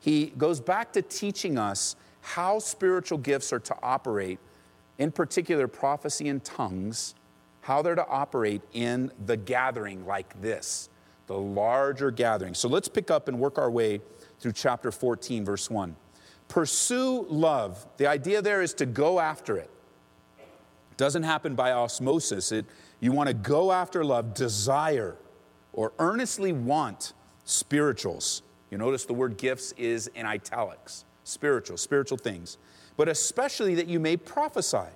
he 0.01 0.27
goes 0.37 0.61
back 0.61 0.93
to 0.95 1.03
teaching 1.03 1.57
us 1.57 1.95
how 2.21 2.59
spiritual 2.59 3.19
gifts 3.19 3.53
are 3.53 3.61
to 3.61 3.77
operate, 3.83 4.39
in 4.99 5.13
particular, 5.13 5.69
prophecy 5.69 6.29
and 6.29 6.43
tongues, 6.45 7.15
how 7.63 7.83
they're 7.83 7.95
to 7.95 8.07
operate 8.09 8.63
in 8.73 9.11
the 9.27 9.37
gathering 9.37 10.05
like 10.07 10.41
this, 10.41 10.89
the 11.29 11.39
larger 11.39 12.11
gathering. 12.11 12.55
So 12.55 12.69
let's 12.69 12.89
pick 12.89 13.11
up 13.11 13.29
and 13.29 13.39
work 13.39 13.59
our 13.59 13.71
way 13.71 14.01
through 14.41 14.53
chapter 14.53 14.91
14, 14.91 15.45
verse 15.45 15.71
1. 15.71 15.95
Pursue 16.49 17.27
love. 17.29 17.87
The 17.97 18.09
idea 18.09 18.43
there 18.43 18.63
is 18.63 18.75
to 18.75 18.87
go 18.87 19.21
after 19.21 19.57
it. 19.57 19.71
it 20.39 20.97
doesn't 20.97 21.23
happen 21.23 21.55
by 21.55 21.73
osmosis. 21.73 22.51
It, 22.51 22.67
you 23.03 23.11
want 23.11 23.27
to 23.27 23.35
go 23.35 23.73
after 23.73 24.05
love, 24.05 24.33
desire, 24.33 25.17
or 25.73 25.93
earnestly 25.99 26.53
want 26.53 27.15
spirituals. 27.45 28.43
You 28.71 28.79
notice 28.79 29.05
the 29.05 29.13
word 29.13 29.37
gifts 29.37 29.73
is 29.77 30.07
in 30.15 30.25
italics 30.25 31.05
spiritual, 31.25 31.77
spiritual 31.77 32.19
things, 32.19 32.59
but 32.97 33.09
especially 33.09 33.75
that 33.77 33.89
you 33.89 34.01
may 34.01 34.17
prophesy. 34.17 34.91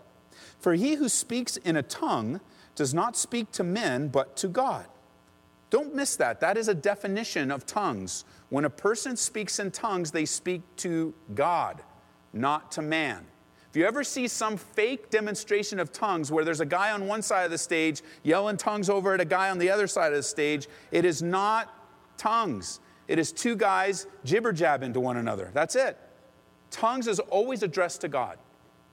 For 0.58 0.74
he 0.74 0.94
who 0.94 1.08
speaks 1.08 1.56
in 1.58 1.76
a 1.76 1.82
tongue 1.82 2.40
does 2.74 2.94
not 2.94 3.16
speak 3.16 3.50
to 3.52 3.64
men, 3.64 4.08
but 4.08 4.36
to 4.38 4.48
God. 4.48 4.86
Don't 5.70 5.94
miss 5.94 6.16
that. 6.16 6.40
That 6.40 6.56
is 6.56 6.68
a 6.68 6.74
definition 6.74 7.50
of 7.50 7.66
tongues. 7.66 8.24
When 8.50 8.64
a 8.64 8.70
person 8.70 9.16
speaks 9.16 9.58
in 9.58 9.70
tongues, 9.70 10.10
they 10.10 10.24
speak 10.24 10.62
to 10.78 11.12
God, 11.34 11.82
not 12.32 12.72
to 12.72 12.82
man. 12.82 13.26
If 13.76 13.80
you 13.80 13.86
ever 13.86 14.04
see 14.04 14.26
some 14.26 14.56
fake 14.56 15.10
demonstration 15.10 15.78
of 15.78 15.92
tongues 15.92 16.32
where 16.32 16.46
there's 16.46 16.62
a 16.62 16.64
guy 16.64 16.92
on 16.92 17.06
one 17.06 17.20
side 17.20 17.44
of 17.44 17.50
the 17.50 17.58
stage 17.58 18.00
yelling 18.22 18.56
tongues 18.56 18.88
over 18.88 19.12
at 19.12 19.20
a 19.20 19.24
guy 19.26 19.50
on 19.50 19.58
the 19.58 19.68
other 19.68 19.86
side 19.86 20.12
of 20.12 20.16
the 20.16 20.22
stage, 20.22 20.66
it 20.92 21.04
is 21.04 21.22
not 21.22 21.74
tongues. 22.16 22.80
It 23.06 23.18
is 23.18 23.32
two 23.32 23.54
guys 23.54 24.06
jibber 24.24 24.54
jabbing 24.54 24.94
to 24.94 25.00
one 25.00 25.18
another. 25.18 25.50
That's 25.52 25.76
it. 25.76 25.98
Tongues 26.70 27.06
is 27.06 27.18
always 27.18 27.62
addressed 27.62 28.00
to 28.00 28.08
God, 28.08 28.38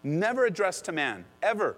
never 0.03 0.45
addressed 0.45 0.83
to 0.83 0.91
man, 0.91 1.23
ever. 1.41 1.77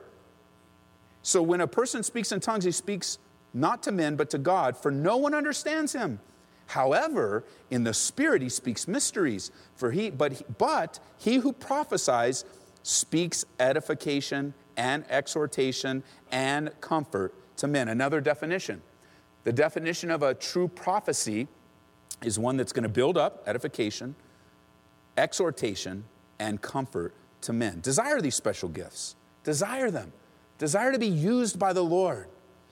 So 1.21 1.43
when 1.43 1.61
a 1.61 1.67
person 1.67 2.01
speaks 2.01 2.31
in 2.31 2.39
tongues, 2.39 2.63
he 2.63 2.71
speaks 2.71 3.19
not 3.53 3.83
to 3.83 3.91
men, 3.91 4.15
but 4.15 4.31
to 4.31 4.39
God, 4.39 4.75
for 4.75 4.89
no 4.89 5.17
one 5.17 5.35
understands 5.35 5.93
him. 5.93 6.19
However, 6.65 7.43
in 7.69 7.83
the 7.83 7.93
spirit 7.93 8.41
he 8.41 8.49
speaks 8.49 8.87
mysteries. 8.87 9.51
For 9.75 9.91
he, 9.91 10.09
but, 10.09 10.57
but 10.57 10.99
he 11.19 11.35
who 11.35 11.53
prophesies 11.53 12.45
speaks 12.85 13.45
edification 13.59 14.53
and 14.77 15.03
exhortation 15.09 16.03
and 16.31 16.69
comfort 16.81 17.33
to 17.57 17.67
men. 17.67 17.87
Another 17.87 18.21
definition. 18.21 18.79
The 19.43 19.51
definition 19.51 20.11
of 20.11 20.21
a 20.21 20.35
true 20.35 20.67
prophecy 20.67 21.47
is 22.23 22.37
one 22.37 22.57
that's 22.57 22.71
going 22.71 22.83
to 22.83 22.89
build 22.89 23.17
up 23.17 23.43
edification, 23.47 24.13
exhortation, 25.17 26.03
and 26.37 26.61
comfort 26.61 27.15
to 27.41 27.53
men. 27.53 27.79
Desire 27.81 28.21
these 28.21 28.35
special 28.35 28.69
gifts. 28.69 29.15
Desire 29.43 29.89
them. 29.89 30.13
Desire 30.59 30.91
to 30.91 30.99
be 30.99 31.07
used 31.07 31.57
by 31.57 31.73
the 31.73 31.83
Lord 31.83 32.27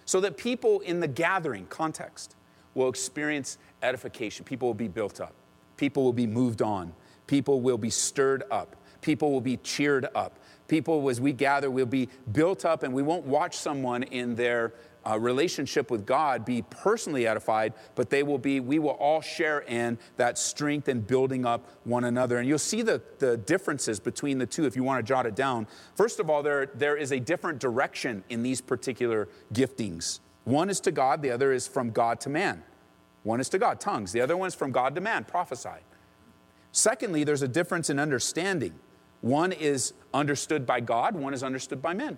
so 0.06 0.20
that 0.20 0.38
people 0.38 0.82
in 0.82 1.00
the 1.00 1.08
gathering 1.08 1.66
context 1.68 2.36
will 2.76 2.88
experience 2.88 3.58
edification. 3.82 4.46
People 4.46 4.68
will 4.68 4.76
be 4.76 4.88
built 4.88 5.20
up. 5.20 5.34
People 5.76 6.04
will 6.04 6.14
be 6.14 6.28
moved 6.28 6.62
on. 6.62 6.94
People 7.26 7.62
will 7.62 7.80
be 7.80 7.90
stirred 7.90 8.44
up. 8.52 8.76
People 9.04 9.32
will 9.32 9.42
be 9.42 9.58
cheered 9.58 10.08
up. 10.16 10.40
People, 10.68 11.08
as 11.10 11.22
we 11.22 11.34
gather, 11.34 11.70
will 11.70 11.86
be 11.86 12.10
built 12.32 12.66
up, 12.66 12.82
and 12.82 12.92
we 12.92 13.04
won't 13.04 13.26
watch 13.26 13.56
someone 13.56 14.02
in 14.02 14.34
their 14.34 14.74
uh, 15.06 15.20
relationship 15.20 15.92
with 15.92 16.06
God 16.06 16.46
be 16.46 16.62
personally 16.62 17.28
edified, 17.28 17.74
but 17.96 18.10
they 18.10 18.24
will 18.24 18.38
be, 18.38 18.60
we 18.60 18.80
will 18.80 18.92
all 18.92 19.22
share 19.22 19.60
in 19.60 19.98
that 20.18 20.38
strength 20.38 20.88
and 20.88 21.06
building 21.06 21.46
up 21.46 21.68
one 21.84 22.06
another. 22.06 22.38
And 22.38 22.48
you'll 22.48 22.58
see 22.58 22.82
the, 22.82 23.02
the 23.20 23.38
differences 23.38 24.00
between 24.00 24.38
the 24.38 24.46
two 24.46 24.66
if 24.66 24.76
you 24.76 24.84
want 24.84 25.06
to 25.06 25.08
jot 25.08 25.26
it 25.26 25.36
down. 25.36 25.68
First 25.96 26.20
of 26.20 26.30
all, 26.30 26.42
there, 26.42 26.68
there 26.68 26.96
is 26.96 27.12
a 27.12 27.20
different 27.20 27.60
direction 27.60 28.24
in 28.30 28.44
these 28.44 28.62
particular 28.62 29.28
giftings. 29.54 30.20
One 30.46 30.70
is 30.70 30.80
to 30.82 30.92
God, 30.92 31.22
the 31.22 31.32
other 31.32 31.52
is 31.52 31.68
from 31.68 31.92
God 31.92 32.20
to 32.22 32.30
man. 32.30 32.64
One 33.24 33.40
is 33.40 33.50
to 33.50 33.60
God, 33.60 33.80
tongues. 33.80 34.12
The 34.12 34.22
other 34.22 34.36
one 34.36 34.48
is 34.48 34.56
from 34.56 34.72
God 34.72 34.96
to 34.96 35.02
man, 35.02 35.24
prophesy. 35.24 35.70
Secondly, 36.72 37.24
there's 37.24 37.42
a 37.42 37.48
difference 37.48 37.90
in 37.90 38.00
understanding. 38.00 38.74
One 39.24 39.54
is 39.54 39.94
understood 40.14 40.66
by 40.66 40.82
God, 40.82 41.16
one 41.16 41.34
is 41.34 41.44
understood 41.44 41.82
by 41.82 41.94
men. 41.94 42.18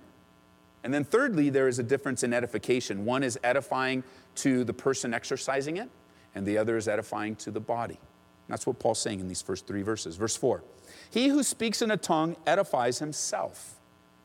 And 0.84 0.92
then, 0.92 1.04
thirdly, 1.04 1.52
there 1.52 1.68
is 1.68 1.78
a 1.78 1.84
difference 1.84 2.24
in 2.24 2.34
edification. 2.34 3.06
One 3.06 3.22
is 3.22 3.38
edifying 3.44 4.04
to 4.38 4.64
the 4.64 4.74
person 4.74 5.14
exercising 5.14 5.78
it, 5.78 5.88
and 6.34 6.48
the 6.48 6.58
other 6.58 6.78
is 6.78 6.88
edifying 6.88 7.36
to 7.38 7.52
the 7.52 7.60
body. 7.60 8.00
That's 8.48 8.66
what 8.66 8.80
Paul's 8.80 8.98
saying 8.98 9.20
in 9.20 9.28
these 9.28 9.44
first 9.44 9.68
three 9.68 9.84
verses. 9.84 10.16
Verse 10.16 10.36
4 10.36 10.64
He 11.12 11.28
who 11.28 11.44
speaks 11.44 11.84
in 11.84 11.92
a 11.92 11.98
tongue 11.98 12.38
edifies 12.48 12.98
himself, 12.98 13.76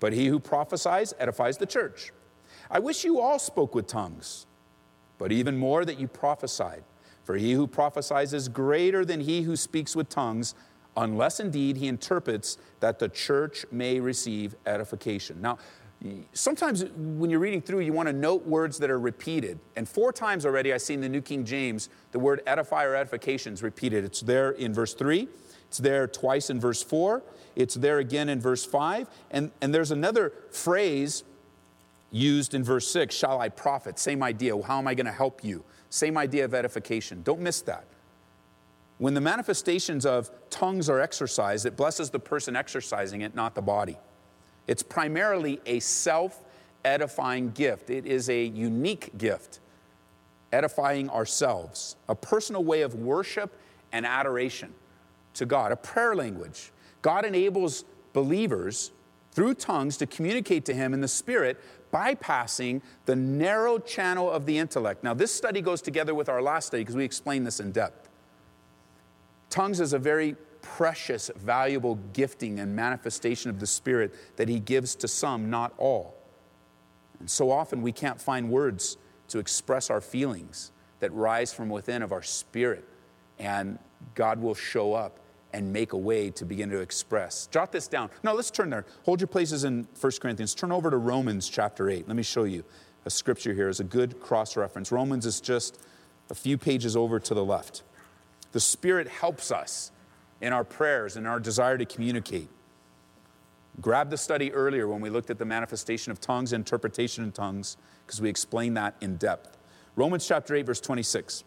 but 0.01 0.15
he 0.15 0.29
who 0.29 0.41
prophesies 0.41 1.13
edifies 1.19 1.59
the 1.59 1.67
church. 1.67 2.15
I 2.71 2.79
wish 2.79 3.05
you 3.05 3.21
all 3.21 3.39
spoke 3.39 3.75
with 3.75 3.89
tongues, 3.89 4.47
but 5.19 5.33
even 5.33 5.59
more 5.59 5.85
that 5.85 6.01
you 6.01 6.09
prophesied. 6.09 6.85
For 7.25 7.37
he 7.37 7.53
who 7.53 7.67
prophesies 7.67 8.33
is 8.33 8.49
greater 8.49 9.05
than 9.05 9.21
he 9.21 9.43
who 9.43 9.55
speaks 9.55 9.95
with 9.95 10.09
tongues, 10.09 10.55
unless 10.97 11.41
indeed 11.41 11.77
he 11.77 11.89
interprets 11.89 12.59
that 12.81 12.99
the 12.99 13.09
church 13.09 13.65
may 13.71 14.01
receive 14.01 14.55
edification. 14.67 15.41
Now, 15.41 15.59
sometimes 16.33 16.85
when 16.97 17.31
you're 17.31 17.41
reading 17.41 17.61
through, 17.61 17.81
you 17.81 17.93
want 17.93 18.09
to 18.09 18.13
note 18.13 18.47
words 18.47 18.79
that 18.79 18.91
are 18.91 18.99
repeated. 18.99 19.59
And 19.77 19.89
four 19.89 20.13
times 20.13 20.47
already, 20.47 20.73
I've 20.73 20.83
seen 20.83 21.01
the 21.01 21.09
New 21.09 21.21
King 21.21 21.45
James, 21.45 21.89
the 22.13 22.19
word 22.19 22.43
edify 22.47 22.85
or 22.85 22.95
edification 22.95 23.53
is 23.53 23.63
repeated. 23.63 24.05
It's 24.05 24.21
there 24.21 24.53
in 24.53 24.73
verse 24.73 24.95
3, 24.95 25.29
it's 25.69 25.79
there 25.79 26.07
twice 26.07 26.51
in 26.51 26.59
verse 26.59 26.83
4, 26.83 27.23
it's 27.57 27.75
there 27.75 27.99
again 27.99 28.29
in 28.29 28.41
verse 28.41 28.65
5, 28.65 29.09
and, 29.31 29.51
and 29.61 29.75
there's 29.75 29.91
another 29.91 30.33
phrase 30.51 31.25
used 32.11 32.55
in 32.55 32.65
verse 32.65 32.89
6 32.89 33.15
shall 33.15 33.41
I 33.41 33.49
profit? 33.49 33.99
Same 33.99 34.23
idea. 34.23 34.61
How 34.63 34.79
am 34.79 34.89
I 34.89 34.95
going 34.95 35.07
to 35.07 35.13
help 35.13 35.45
you? 35.45 35.65
Same 35.91 36.17
idea 36.17 36.45
of 36.45 36.55
edification. 36.55 37.23
Don't 37.23 37.41
miss 37.41 37.61
that. 37.63 37.85
When 39.01 39.15
the 39.15 39.21
manifestations 39.23 40.05
of 40.05 40.31
tongues 40.51 40.91
are 40.91 41.01
exercised, 41.01 41.65
it 41.65 41.75
blesses 41.75 42.11
the 42.11 42.19
person 42.21 42.55
exercising 42.55 43.23
it, 43.23 43.35
not 43.35 43.55
the 43.55 43.63
body. 43.63 43.97
It's 44.67 44.83
primarily 44.83 45.59
a 45.65 45.81
self 45.81 46.45
edifying 46.85 47.53
gift, 47.53 47.89
it 47.89 48.05
is 48.05 48.29
a 48.29 48.45
unique 48.45 49.17
gift, 49.17 49.61
edifying 50.53 51.09
ourselves, 51.09 51.97
a 52.11 52.15
personal 52.15 52.63
way 52.63 52.83
of 52.83 52.95
worship 52.95 53.59
and 53.91 54.05
adoration 54.05 54.75
to 55.33 55.47
God, 55.47 55.73
a 55.73 55.77
prayer 55.77 56.15
language. 56.15 56.71
God 57.01 57.25
enables 57.25 57.87
believers 58.13 58.93
through 59.33 59.55
tongues 59.55 59.97
to 59.97 60.07
communicate 60.07 60.67
to 60.67 60.75
Him 60.75 60.93
in 60.93 61.01
the 61.01 61.09
Spirit 61.09 61.59
bypassing 61.91 62.83
the 63.07 63.17
narrow 63.17 63.79
channel 63.79 64.31
of 64.31 64.45
the 64.45 64.59
intellect. 64.59 65.03
Now, 65.03 65.15
this 65.15 65.35
study 65.35 65.63
goes 65.63 65.81
together 65.81 66.15
with 66.15 66.29
our 66.29 66.43
last 66.43 66.67
study 66.67 66.83
because 66.83 66.97
we 66.97 67.05
explain 67.05 67.45
this 67.45 67.61
in 67.61 67.73
depth. 67.73 68.10
Tongues 69.51 69.81
is 69.81 69.93
a 69.93 69.99
very 69.99 70.37
precious, 70.63 71.31
valuable 71.37 71.97
gifting 72.13 72.61
and 72.61 72.75
manifestation 72.75 73.51
of 73.51 73.61
the 73.61 73.67
Spirit 73.67 74.15
that 74.37 74.49
He 74.49 74.61
gives 74.61 74.95
to 74.97 75.09
some, 75.09 75.51
not 75.51 75.75
all. 75.77 76.17
And 77.19 77.29
so 77.29 77.51
often 77.51 77.83
we 77.83 77.93
can't 77.93 78.21
find 78.21 78.51
words 78.51 78.97
to 79.29 79.39
express 79.39 79.91
our 79.91 80.01
feelings 80.01 80.73
that 81.01 81.13
rise 81.13 81.53
from 81.53 81.69
within 81.69 82.03
of 82.03 82.13
our 82.13 82.23
spirit, 82.23 82.87
and 83.39 83.79
God 84.15 84.41
will 84.41 84.55
show 84.55 84.95
up 84.95 85.19
and 85.53 85.73
make 85.73 85.93
a 85.93 85.97
way 85.97 86.31
to 86.31 86.45
begin 86.45 86.71
to 86.71 86.79
express. 86.79 87.47
Jot 87.49 87.73
this 87.73 87.89
down. 87.89 88.11
Now 88.23 88.35
let's 88.35 88.51
turn 88.51 88.71
there. 88.71 88.87
Hold 89.05 89.21
your 89.21 89.29
places 89.29 89.65
in 89.65 89.89
1 90.01 90.13
Corinthians. 90.21 90.55
Turn 90.55 90.71
over 90.71 90.91
to 90.91 90.97
Romans 90.97 91.49
chapter 91.49 91.91
8. 91.91 92.07
Let 92.07 92.17
me 92.17 92.23
show 92.23 92.45
you 92.45 92.65
a 93.05 93.11
scripture 93.11 93.53
here 93.53 93.69
as 93.69 93.81
a 93.81 93.85
good 93.85 94.21
cross 94.21 94.57
reference. 94.57 94.93
Romans 94.93 95.27
is 95.27 95.41
just 95.41 95.81
a 96.29 96.35
few 96.35 96.57
pages 96.57 96.97
over 96.97 97.19
to 97.19 97.35
the 97.35 97.45
left. 97.45 97.83
The 98.53 98.61
Spirit 98.61 99.09
helps 99.09 99.51
us 99.51 99.93
in 100.41 100.53
our 100.53 100.65
prayers 100.65 101.17
and 101.17 101.27
our 101.27 101.39
desire 101.39 101.79
to 101.79 101.85
communicate. 101.85 102.49
Grab 103.81 104.11
the 104.11 104.17
study 104.17 104.53
earlier 104.53 104.89
when 104.89 105.01
we 105.01 105.11
looked 105.11 105.31
at 105.31 105.39
the 105.39 105.45
manifestation 105.45 106.11
of 106.11 106.21
tongues, 106.21 106.53
interpretation 106.53 107.25
in 107.25 107.33
tongues, 107.33 107.77
because 108.05 108.21
we 108.21 108.29
explained 108.29 108.77
that 108.77 108.97
in 109.01 109.17
depth. 109.17 109.57
Romans 109.97 110.27
chapter 110.27 110.55
8, 110.55 110.67
verse 110.67 110.81
26. 110.81 111.45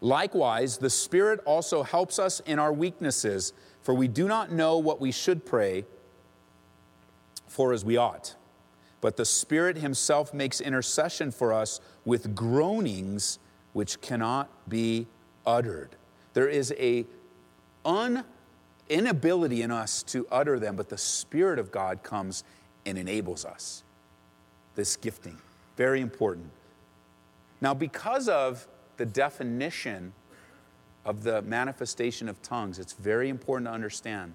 Likewise, 0.00 0.78
the 0.78 0.90
Spirit 0.90 1.40
also 1.44 1.82
helps 1.82 2.18
us 2.18 2.40
in 2.40 2.58
our 2.58 2.72
weaknesses, 2.72 3.52
for 3.82 3.94
we 3.94 4.08
do 4.08 4.28
not 4.28 4.52
know 4.52 4.78
what 4.78 5.00
we 5.00 5.10
should 5.10 5.46
pray 5.46 5.84
for 7.46 7.72
as 7.72 7.84
we 7.84 7.96
ought. 7.96 8.34
But 9.00 9.16
the 9.16 9.24
Spirit 9.24 9.78
Himself 9.78 10.34
makes 10.34 10.60
intercession 10.60 11.30
for 11.30 11.52
us 11.52 11.80
with 12.04 12.34
groanings 12.34 13.38
which 13.72 14.00
cannot 14.00 14.48
be 14.68 15.06
uttered. 15.46 15.90
There 16.34 16.48
is 16.48 16.74
a 16.78 17.06
un, 17.84 18.24
inability 18.88 19.62
in 19.62 19.70
us 19.70 20.02
to 20.04 20.26
utter 20.30 20.58
them, 20.58 20.76
but 20.76 20.88
the 20.88 20.98
Spirit 20.98 21.58
of 21.58 21.70
God 21.70 22.02
comes 22.02 22.44
and 22.84 22.98
enables 22.98 23.44
us. 23.44 23.82
This 24.74 24.96
gifting, 24.96 25.38
very 25.76 26.00
important. 26.00 26.50
Now, 27.60 27.72
because 27.72 28.28
of 28.28 28.66
the 28.96 29.06
definition 29.06 30.12
of 31.04 31.22
the 31.22 31.42
manifestation 31.42 32.28
of 32.28 32.42
tongues, 32.42 32.78
it's 32.78 32.92
very 32.92 33.28
important 33.28 33.68
to 33.68 33.72
understand. 33.72 34.34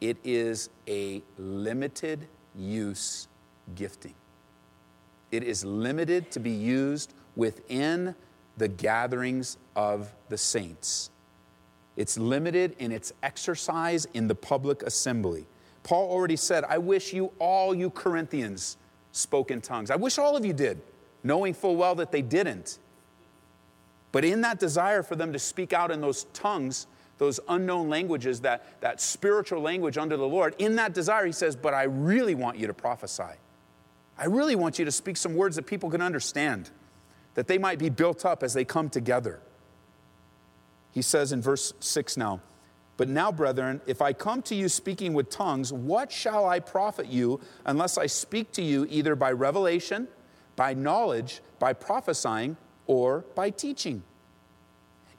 It 0.00 0.16
is 0.24 0.70
a 0.88 1.22
limited 1.38 2.26
use 2.56 3.28
gifting. 3.74 4.14
It 5.30 5.42
is 5.42 5.64
limited 5.64 6.30
to 6.32 6.40
be 6.40 6.50
used 6.50 7.12
within 7.36 8.14
the 8.58 8.68
gatherings 8.68 9.56
of 9.76 10.12
the 10.28 10.38
saints. 10.38 11.10
It's 11.96 12.18
limited 12.18 12.76
in 12.78 12.92
its 12.92 13.12
exercise 13.22 14.06
in 14.14 14.28
the 14.28 14.34
public 14.34 14.82
assembly. 14.82 15.46
Paul 15.82 16.10
already 16.10 16.36
said, 16.36 16.64
I 16.64 16.78
wish 16.78 17.12
you 17.12 17.32
all, 17.38 17.74
you 17.74 17.90
Corinthians, 17.90 18.76
spoke 19.12 19.50
in 19.50 19.60
tongues. 19.60 19.90
I 19.90 19.96
wish 19.96 20.18
all 20.18 20.36
of 20.36 20.44
you 20.44 20.52
did, 20.52 20.80
knowing 21.24 21.54
full 21.54 21.76
well 21.76 21.94
that 21.96 22.12
they 22.12 22.22
didn't. 22.22 22.78
But 24.12 24.24
in 24.24 24.40
that 24.42 24.58
desire 24.58 25.02
for 25.02 25.16
them 25.16 25.32
to 25.32 25.38
speak 25.38 25.72
out 25.72 25.90
in 25.90 26.00
those 26.00 26.24
tongues, 26.32 26.86
those 27.18 27.40
unknown 27.48 27.88
languages, 27.88 28.40
that, 28.42 28.80
that 28.80 29.00
spiritual 29.00 29.60
language 29.60 29.98
under 29.98 30.16
the 30.16 30.26
Lord, 30.26 30.54
in 30.58 30.76
that 30.76 30.94
desire, 30.94 31.26
he 31.26 31.32
says, 31.32 31.56
But 31.56 31.74
I 31.74 31.82
really 31.84 32.34
want 32.34 32.58
you 32.58 32.66
to 32.68 32.74
prophesy. 32.74 33.34
I 34.16 34.26
really 34.26 34.56
want 34.56 34.78
you 34.78 34.84
to 34.84 34.92
speak 34.92 35.16
some 35.16 35.34
words 35.34 35.56
that 35.56 35.66
people 35.66 35.90
can 35.90 36.00
understand, 36.00 36.70
that 37.38 37.46
they 37.46 37.56
might 37.56 37.78
be 37.78 37.88
built 37.88 38.24
up 38.24 38.42
as 38.42 38.52
they 38.52 38.64
come 38.64 38.90
together. 38.90 39.38
He 40.90 41.02
says 41.02 41.30
in 41.30 41.40
verse 41.40 41.72
6 41.78 42.16
now, 42.16 42.40
But 42.96 43.08
now, 43.08 43.30
brethren, 43.30 43.80
if 43.86 44.02
I 44.02 44.12
come 44.12 44.42
to 44.42 44.56
you 44.56 44.68
speaking 44.68 45.14
with 45.14 45.30
tongues, 45.30 45.72
what 45.72 46.10
shall 46.10 46.46
I 46.46 46.58
profit 46.58 47.06
you 47.06 47.38
unless 47.64 47.96
I 47.96 48.06
speak 48.06 48.50
to 48.54 48.62
you 48.62 48.88
either 48.90 49.14
by 49.14 49.30
revelation, 49.30 50.08
by 50.56 50.74
knowledge, 50.74 51.40
by 51.60 51.74
prophesying? 51.74 52.56
or 52.88 53.24
by 53.36 53.50
teaching. 53.50 54.02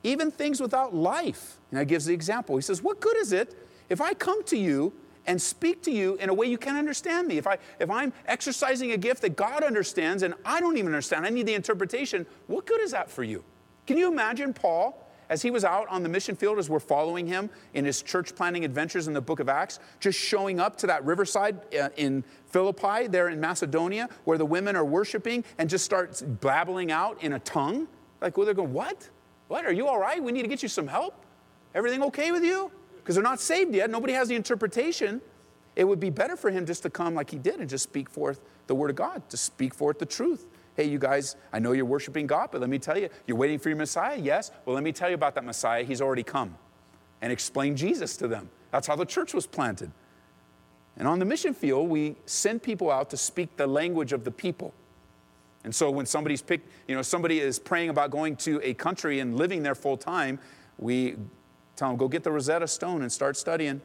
Even 0.04 0.30
things 0.32 0.60
without 0.60 0.94
life. 0.94 1.58
And 1.72 1.80
he 1.80 1.86
gives 1.86 2.06
the 2.06 2.14
example. 2.14 2.58
He 2.58 2.62
says, 2.62 2.82
What 2.82 3.00
good 3.00 3.16
is 3.16 3.32
it 3.32 3.56
if 3.88 4.02
I 4.02 4.14
come 4.14 4.44
to 4.46 4.58
you 4.58 4.92
and 5.30 5.40
speak 5.40 5.84
to 5.84 5.92
you 5.92 6.16
in 6.16 6.28
a 6.30 6.34
way 6.34 6.48
you 6.48 6.58
can't 6.58 6.76
understand 6.76 7.28
me? 7.28 7.38
If, 7.38 7.46
I, 7.46 7.60
if 7.80 7.92
I'm 7.92 8.12
exercising 8.26 8.94
a 8.94 8.98
gift 8.98 9.22
that 9.22 9.36
God 9.36 9.64
understands 9.64 10.24
and 10.24 10.34
I 10.44 10.60
don't 10.60 10.76
even 10.76 10.88
understand, 10.88 11.24
I 11.24 11.30
need 11.30 11.46
the 11.46 11.54
interpretation, 11.54 12.26
what 12.48 12.66
good 12.66 12.82
is 12.82 12.90
that 12.92 13.12
for 13.12 13.24
you? 13.24 13.44
Can 13.86 13.98
you 13.98 14.12
imagine 14.12 14.54
Paul? 14.54 15.06
as 15.30 15.44
he 15.44 15.52
was 15.52 15.64
out 15.64 15.88
on 15.90 16.02
the 16.02 16.10
mission 16.10 16.36
field, 16.36 16.58
as 16.58 16.72
we're 16.72 16.80
following 16.80 17.28
him 17.28 17.52
in 17.76 17.86
his 17.86 18.02
church 18.02 18.36
planting 18.36 18.66
adventures 18.66 19.08
in 19.08 19.14
the 19.14 19.22
book 19.22 19.40
of 19.40 19.48
Acts, 19.48 19.78
just 20.00 20.18
showing 20.18 20.60
up 20.60 20.76
to 20.78 20.88
that 20.88 21.06
riverside 21.06 21.62
uh, 21.76 21.90
in 21.98 22.24
Philippi, 22.48 23.06
there 23.06 23.30
in 23.30 23.40
Macedonia, 23.40 24.10
where 24.24 24.40
the 24.40 24.46
women 24.46 24.76
are 24.76 24.84
worshiping 24.84 25.44
and 25.60 25.70
just 25.70 25.86
starts 25.86 26.24
blabbling 26.24 26.92
out 26.92 27.24
in 27.24 27.34
a 27.34 27.40
tongue. 27.42 27.88
Like, 28.22 28.38
well, 28.38 28.46
they're 28.48 28.56
going, 28.56 28.74
What? 28.74 29.08
What? 29.50 29.68
Are 29.68 29.72
you 29.72 29.88
all 29.88 30.00
right? 30.00 30.24
We 30.24 30.32
need 30.32 30.42
to 30.42 30.48
get 30.48 30.64
you 30.64 30.70
some 30.70 30.88
help. 30.88 31.24
Everything 31.76 32.02
okay 32.06 32.32
with 32.32 32.44
you? 32.44 32.72
Because 33.10 33.16
they're 33.16 33.24
not 33.24 33.40
saved 33.40 33.74
yet. 33.74 33.90
Nobody 33.90 34.14
has 34.14 34.28
the 34.28 34.36
interpretation. 34.36 35.20
It 35.76 35.84
would 35.84 36.00
be 36.00 36.12
better 36.12 36.36
for 36.36 36.52
him 36.52 36.68
just 36.68 36.84
to 36.84 36.92
come 36.92 37.16
like 37.16 37.32
he 37.32 37.40
did 37.40 37.60
and 37.60 37.68
just 37.68 37.82
speak 37.82 38.08
forth 38.08 38.40
the 38.68 38.76
word 38.76 38.92
of 38.92 38.98
God, 38.98 39.28
to 39.30 39.36
speak 39.36 39.74
forth 39.74 39.98
the 39.98 40.06
truth. 40.06 40.46
Hey, 40.76 40.84
you 40.84 41.00
guys, 41.00 41.36
I 41.52 41.58
know 41.58 41.72
you're 41.72 41.86
worshiping 41.86 42.28
God, 42.28 42.50
but 42.52 42.62
let 42.62 42.70
me 42.70 42.78
tell 42.78 43.00
you, 43.00 43.10
you're 43.26 43.36
waiting 43.36 43.58
for 43.58 43.70
your 43.70 43.80
Messiah? 43.80 44.16
Yes? 44.16 44.52
Well, 44.64 44.76
let 44.76 44.84
me 44.84 44.92
tell 44.92 45.10
you 45.10 45.16
about 45.16 45.34
that 45.34 45.44
Messiah. 45.44 45.84
He's 45.84 46.02
already 46.02 46.22
come. 46.22 46.56
And 47.24 47.32
explain 47.34 47.76
Jesus 47.76 48.16
to 48.18 48.28
them. 48.28 48.48
That's 48.70 48.86
how 48.86 48.96
the 48.96 49.08
church 49.08 49.34
was 49.34 49.48
planted. 49.48 49.92
And 50.96 51.08
on 51.08 51.18
the 51.18 51.26
mission 51.26 51.56
field, 51.56 51.90
we 51.90 52.16
send 52.28 52.62
people 52.62 52.92
out 52.92 53.10
to 53.10 53.18
speak 53.18 53.58
the 53.58 53.66
language 53.66 54.14
of 54.14 54.24
the 54.24 54.30
people. 54.30 54.72
And 55.64 55.74
so 55.74 55.90
when 55.90 56.06
somebody's 56.06 56.44
picked, 56.44 56.70
you 56.88 56.94
know, 56.94 57.02
somebody 57.02 57.40
is 57.40 57.58
praying 57.58 57.90
about 57.90 58.12
going 58.12 58.36
to 58.36 58.62
a 58.64 58.76
country 58.76 59.20
and 59.20 59.36
living 59.36 59.64
there 59.64 59.74
full 59.74 59.98
time, 59.98 60.38
we 60.78 61.16
tell 61.80 61.90
them, 61.90 61.98
go 61.98 62.08
get 62.08 62.24
the 62.24 62.32
Rosetta 62.32 62.68
Stone 62.68 63.02
and 63.02 63.12
start 63.12 63.38
studying. 63.38 63.82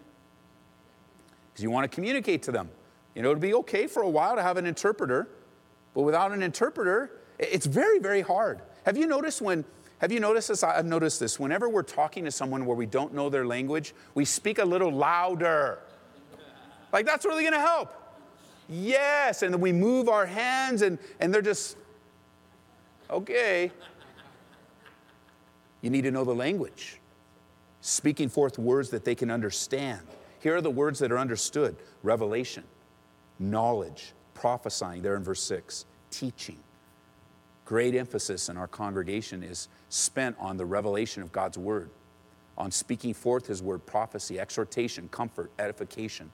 Because 1.52 1.62
you 1.62 1.70
want 1.70 1.90
to 1.90 1.94
communicate 1.94 2.42
to 2.44 2.52
them. 2.52 2.68
You 3.14 3.22
know, 3.22 3.30
it'd 3.30 3.40
be 3.40 3.54
okay 3.54 3.86
for 3.86 4.02
a 4.02 4.08
while 4.08 4.34
to 4.34 4.42
have 4.42 4.56
an 4.56 4.66
interpreter, 4.66 5.28
but 5.94 6.02
without 6.02 6.32
an 6.32 6.42
interpreter, 6.42 7.12
it's 7.38 7.66
very, 7.66 8.00
very 8.00 8.20
hard. 8.20 8.60
Have 8.84 8.96
you 8.96 9.06
noticed 9.06 9.40
when 9.40 9.64
have 9.98 10.12
you 10.12 10.20
noticed 10.20 10.48
this? 10.48 10.62
I've 10.62 10.84
noticed 10.84 11.20
this. 11.20 11.38
Whenever 11.40 11.68
we're 11.68 11.82
talking 11.82 12.24
to 12.24 12.30
someone 12.30 12.66
where 12.66 12.76
we 12.76 12.84
don't 12.84 13.14
know 13.14 13.30
their 13.30 13.46
language, 13.46 13.94
we 14.14 14.26
speak 14.26 14.58
a 14.58 14.64
little 14.64 14.90
louder. 14.90 15.78
Like, 16.92 17.06
that's 17.06 17.24
really 17.24 17.42
going 17.42 17.54
to 17.54 17.60
help. 17.60 17.94
Yes. 18.68 19.42
And 19.42 19.54
then 19.54 19.60
we 19.60 19.72
move 19.72 20.10
our 20.10 20.26
hands, 20.26 20.82
and, 20.82 20.98
and 21.20 21.32
they're 21.32 21.40
just, 21.40 21.78
okay. 23.08 23.70
You 25.80 25.90
need 25.90 26.02
to 26.02 26.10
know 26.10 26.24
the 26.24 26.34
language, 26.34 27.00
speaking 27.86 28.30
forth 28.30 28.58
words 28.58 28.88
that 28.88 29.04
they 29.04 29.14
can 29.14 29.30
understand. 29.30 30.00
Here 30.40 30.56
are 30.56 30.62
the 30.62 30.70
words 30.70 30.98
that 31.00 31.12
are 31.12 31.18
understood 31.18 31.76
revelation, 32.02 32.64
knowledge, 33.38 34.14
prophesying, 34.32 35.02
there 35.02 35.16
in 35.16 35.22
verse 35.22 35.42
6, 35.42 35.84
teaching. 36.10 36.58
Great 37.66 37.94
emphasis 37.94 38.48
in 38.48 38.56
our 38.56 38.66
congregation 38.66 39.42
is 39.42 39.68
spent 39.90 40.34
on 40.40 40.56
the 40.56 40.64
revelation 40.64 41.22
of 41.22 41.30
God's 41.30 41.58
word, 41.58 41.90
on 42.56 42.70
speaking 42.70 43.12
forth 43.12 43.46
his 43.46 43.62
word, 43.62 43.84
prophecy, 43.84 44.40
exhortation, 44.40 45.06
comfort, 45.10 45.50
edification. 45.58 46.30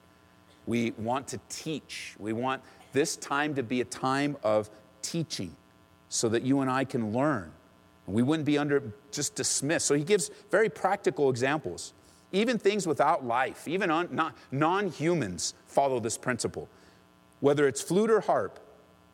We 0.68 0.92
want 0.92 1.26
to 1.28 1.40
teach. 1.48 2.14
We 2.20 2.32
want 2.32 2.62
this 2.92 3.16
time 3.16 3.56
to 3.56 3.64
be 3.64 3.80
a 3.80 3.84
time 3.84 4.36
of 4.44 4.70
teaching 5.02 5.56
so 6.10 6.28
that 6.28 6.44
you 6.44 6.60
and 6.60 6.70
I 6.70 6.84
can 6.84 7.12
learn. 7.12 7.50
We 8.12 8.22
wouldn't 8.22 8.46
be 8.46 8.58
under 8.58 8.92
just 9.12 9.34
dismissed. 9.34 9.86
So 9.86 9.94
he 9.94 10.04
gives 10.04 10.30
very 10.50 10.68
practical 10.68 11.30
examples. 11.30 11.92
Even 12.32 12.58
things 12.58 12.86
without 12.86 13.24
life, 13.24 13.66
even 13.66 13.90
on, 13.90 14.32
non 14.52 14.88
humans 14.88 15.54
follow 15.66 16.00
this 16.00 16.16
principle. 16.16 16.68
Whether 17.40 17.66
it's 17.66 17.82
flute 17.82 18.10
or 18.10 18.20
harp, 18.20 18.58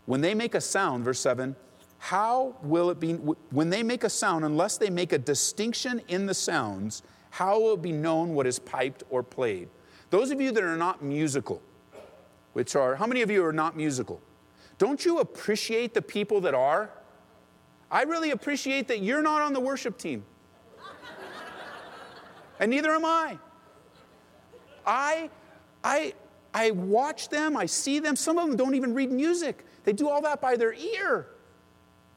when 0.05 0.21
they 0.21 0.35
make 0.35 0.55
a 0.55 0.61
sound, 0.61 1.05
verse 1.05 1.21
7, 1.21 1.57
how 1.99 2.57
will 2.63 2.91
it 2.91 3.01
be, 3.01 3.15
when 3.15 3.71
they 3.71 3.83
make 3.83 4.05
a 4.05 4.11
sound, 4.11 4.45
unless 4.45 4.77
they 4.77 4.91
make 4.91 5.13
a 5.13 5.19
distinction 5.19 6.03
in 6.09 6.27
the 6.27 6.35
sounds, 6.35 7.03
how 7.31 7.59
will 7.59 7.75
it 7.75 7.83
be 7.83 7.93
known 7.93 8.35
what 8.35 8.47
is 8.47 8.59
piped 8.59 9.03
or 9.11 9.23
played? 9.23 9.69
Those 10.11 10.31
of 10.31 10.41
you 10.41 10.53
that 10.53 10.63
are 10.63 10.77
not 10.77 11.03
musical, 11.03 11.63
which 12.53 12.77
are, 12.77 12.97
how 12.97 13.07
many 13.07 13.23
of 13.23 13.31
you 13.31 13.45
are 13.45 13.53
not 13.53 13.77
musical? 13.77 14.21
Don't 14.79 15.05
you 15.05 15.19
appreciate 15.19 15.95
the 15.95 16.03
people 16.03 16.41
that 16.43 16.55
are? 16.55 16.91
I 17.97 18.03
really 18.03 18.33
appreciate 18.33 18.89
that 18.89 19.01
you're 19.01 19.23
not 19.23 19.41
on 19.41 19.55
the 19.55 19.61
worship 19.61 19.97
team. 19.97 20.23
and 22.61 22.71
neither 22.71 22.91
am 22.91 23.07
I. 23.07 23.39
I, 24.87 25.31
I, 25.83 26.13
I 26.53 26.73
watch 26.73 27.31
them, 27.31 27.57
I 27.57 27.65
see 27.65 27.99
them. 27.99 28.15
Some 28.15 28.37
of 28.37 28.49
them 28.49 28.57
don't 28.59 28.75
even 28.75 28.93
read 28.93 29.11
music, 29.11 29.65
they 29.85 29.95
do 29.95 30.11
all 30.11 30.21
that 30.21 30.43
by 30.43 30.57
their 30.57 30.75
ear. 30.75 31.29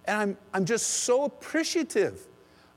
And 0.04 0.18
I'm, 0.18 0.38
I'm 0.54 0.66
just 0.66 0.86
so 0.86 1.24
appreciative 1.24 2.28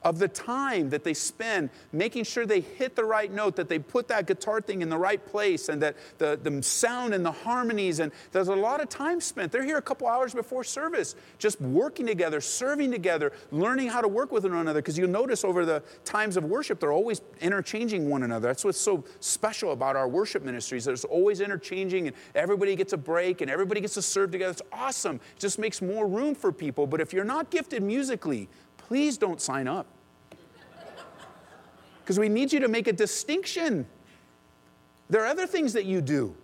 of 0.04 0.18
the 0.18 0.28
time 0.28 0.90
that 0.90 1.04
they 1.04 1.14
spend 1.14 1.70
making 1.92 2.24
sure 2.24 2.46
they 2.46 2.60
hit 2.60 2.96
the 2.96 3.04
right 3.04 3.32
note, 3.32 3.56
that 3.56 3.68
they 3.68 3.78
put 3.78 4.08
that 4.08 4.26
guitar 4.26 4.60
thing 4.60 4.82
in 4.82 4.88
the 4.88 4.98
right 4.98 5.24
place, 5.26 5.68
and 5.68 5.82
that 5.82 5.96
the, 6.18 6.38
the 6.42 6.62
sound 6.62 7.14
and 7.14 7.24
the 7.24 7.32
harmonies. 7.32 8.00
And 8.00 8.12
there's 8.32 8.48
a 8.48 8.54
lot 8.54 8.80
of 8.80 8.88
time 8.88 9.20
spent. 9.20 9.52
They're 9.52 9.64
here 9.64 9.78
a 9.78 9.82
couple 9.82 10.08
hours 10.08 10.34
before 10.34 10.64
service, 10.64 11.14
just 11.38 11.60
working 11.60 12.06
together, 12.06 12.40
serving 12.40 12.90
together, 12.90 13.32
learning 13.50 13.88
how 13.88 14.00
to 14.00 14.08
work 14.08 14.32
with 14.32 14.44
one 14.44 14.54
another. 14.54 14.80
Because 14.80 14.98
you'll 14.98 15.08
notice 15.08 15.44
over 15.44 15.64
the 15.64 15.82
times 16.04 16.36
of 16.36 16.44
worship, 16.44 16.80
they're 16.80 16.92
always 16.92 17.22
interchanging 17.40 18.08
one 18.08 18.22
another. 18.22 18.48
That's 18.48 18.64
what's 18.64 18.78
so 18.78 19.04
special 19.20 19.72
about 19.72 19.96
our 19.96 20.08
worship 20.08 20.42
ministries. 20.42 20.84
There's 20.84 21.04
always 21.04 21.40
interchanging, 21.40 22.08
and 22.08 22.16
everybody 22.34 22.76
gets 22.76 22.92
a 22.92 22.98
break, 22.98 23.40
and 23.40 23.50
everybody 23.50 23.80
gets 23.80 23.94
to 23.94 24.02
serve 24.02 24.30
together. 24.30 24.52
It's 24.52 24.62
awesome. 24.72 25.16
It 25.16 25.40
just 25.40 25.58
makes 25.58 25.80
more 25.80 26.06
room 26.06 26.34
for 26.34 26.52
people. 26.52 26.86
But 26.86 27.00
if 27.00 27.12
you're 27.12 27.24
not 27.24 27.50
gifted 27.50 27.82
musically, 27.82 28.48
please 28.92 29.16
don't 29.16 29.40
sign 29.40 29.66
up. 29.66 29.86
Because 32.00 32.18
we 32.18 32.28
need 32.28 32.52
you 32.52 32.60
to 32.60 32.68
make 32.68 32.88
a 32.88 32.92
distinction. 32.92 33.86
There 35.08 35.22
are 35.22 35.28
other 35.28 35.46
things 35.46 35.72
that 35.72 35.86
you 35.86 36.02
do 36.02 36.36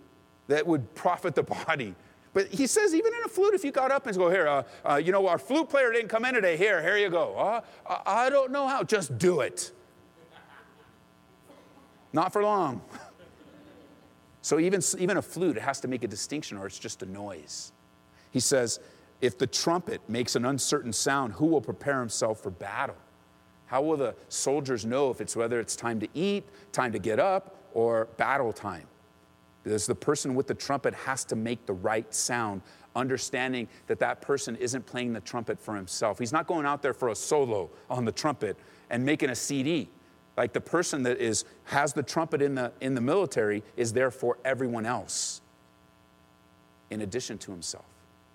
that 0.46 0.66
would 0.66 0.94
profit 0.94 1.34
the 1.34 1.42
body. 1.42 1.94
But 2.32 2.48
he 2.48 2.66
says, 2.66 2.94
even 2.94 3.12
in 3.12 3.20
a 3.26 3.28
flute, 3.28 3.52
if 3.52 3.66
you 3.66 3.70
got 3.70 3.90
up 3.90 4.06
and 4.06 4.16
go, 4.16 4.30
here, 4.30 4.48
uh, 4.48 4.62
uh, 4.82 4.94
you 4.94 5.12
know, 5.12 5.26
our 5.26 5.37
flute 5.37 5.68
player 5.68 5.92
didn't 5.92 6.08
come 6.08 6.24
in 6.24 6.32
today. 6.32 6.56
Here, 6.56 6.80
here 6.80 6.96
you 6.96 7.11
go. 7.11 7.34
Uh, 7.37 7.61
I 8.06 8.30
don't 8.30 8.50
know 8.50 8.66
how. 8.66 8.82
Just 8.82 9.18
do 9.18 9.40
it. 9.40 9.70
Not 12.14 12.32
for 12.32 12.42
long. 12.42 12.80
So 14.40 14.58
even, 14.58 14.80
even 14.98 15.18
a 15.18 15.22
flute, 15.22 15.58
it 15.58 15.62
has 15.62 15.78
to 15.80 15.88
make 15.88 16.04
a 16.04 16.08
distinction 16.08 16.56
or 16.56 16.66
it's 16.66 16.78
just 16.78 17.02
a 17.02 17.06
noise. 17.06 17.72
He 18.30 18.40
says, 18.40 18.80
if 19.20 19.37
the 19.38 19.46
trumpet 19.46 20.00
makes 20.09 20.37
an 20.37 20.44
uncertain 20.44 20.92
sound, 20.92 21.35
who 21.35 21.46
will 21.46 21.61
prepare 21.61 21.98
himself 21.98 22.40
for 22.40 22.50
battle? 22.50 22.96
How 23.66 23.83
will 23.83 23.96
the 23.96 24.14
soldiers 24.28 24.87
know 24.87 25.11
if 25.11 25.20
it's 25.20 25.37
whether 25.37 25.61
it's 25.61 25.76
time 25.76 26.00
to 26.00 26.09
eat, 26.14 26.44
time 26.72 26.92
to 26.92 26.98
get 26.98 27.18
up, 27.18 27.57
or 27.74 28.07
battle 28.16 28.52
time? 28.52 28.87
Because 29.62 29.87
the 29.87 29.94
person 29.94 30.35
with 30.35 30.46
the 30.46 30.54
trumpet 30.54 30.94
has 30.94 31.24
to 31.26 31.37
make 31.37 31.66
the 31.66 31.74
right 31.74 32.12
sound, 32.14 32.62
understanding 32.96 33.68
that 33.87 33.98
that 33.98 34.22
person 34.22 34.57
isn't 34.57 34.87
playing 34.87 35.12
the 35.12 35.20
trumpet 35.20 35.59
for 35.59 35.74
himself. 35.74 36.18
He's 36.18 36.33
not 36.33 36.46
going 36.46 36.64
out 36.64 36.81
there 36.81 36.94
for 36.94 37.09
a 37.09 37.14
solo 37.14 37.68
on 37.90 38.04
the 38.04 38.12
trumpet 38.12 38.57
and 38.88 39.04
making 39.04 39.31
a 39.31 39.35
CD. 39.35 39.90
Like 40.37 40.52
the 40.52 40.61
person 40.61 41.02
that 41.02 41.18
is 41.18 41.44
has 41.64 41.92
the 41.92 42.02
trumpet 42.02 42.40
in 42.40 42.54
the 42.54 42.72
in 42.81 42.94
the 42.94 43.00
military 43.00 43.64
is 43.76 43.92
there 43.92 44.12
for 44.12 44.38
everyone 44.44 44.87
else 44.87 45.40
in 46.90 47.02
addition 47.02 47.38
to 47.38 47.50
himself. 47.50 47.85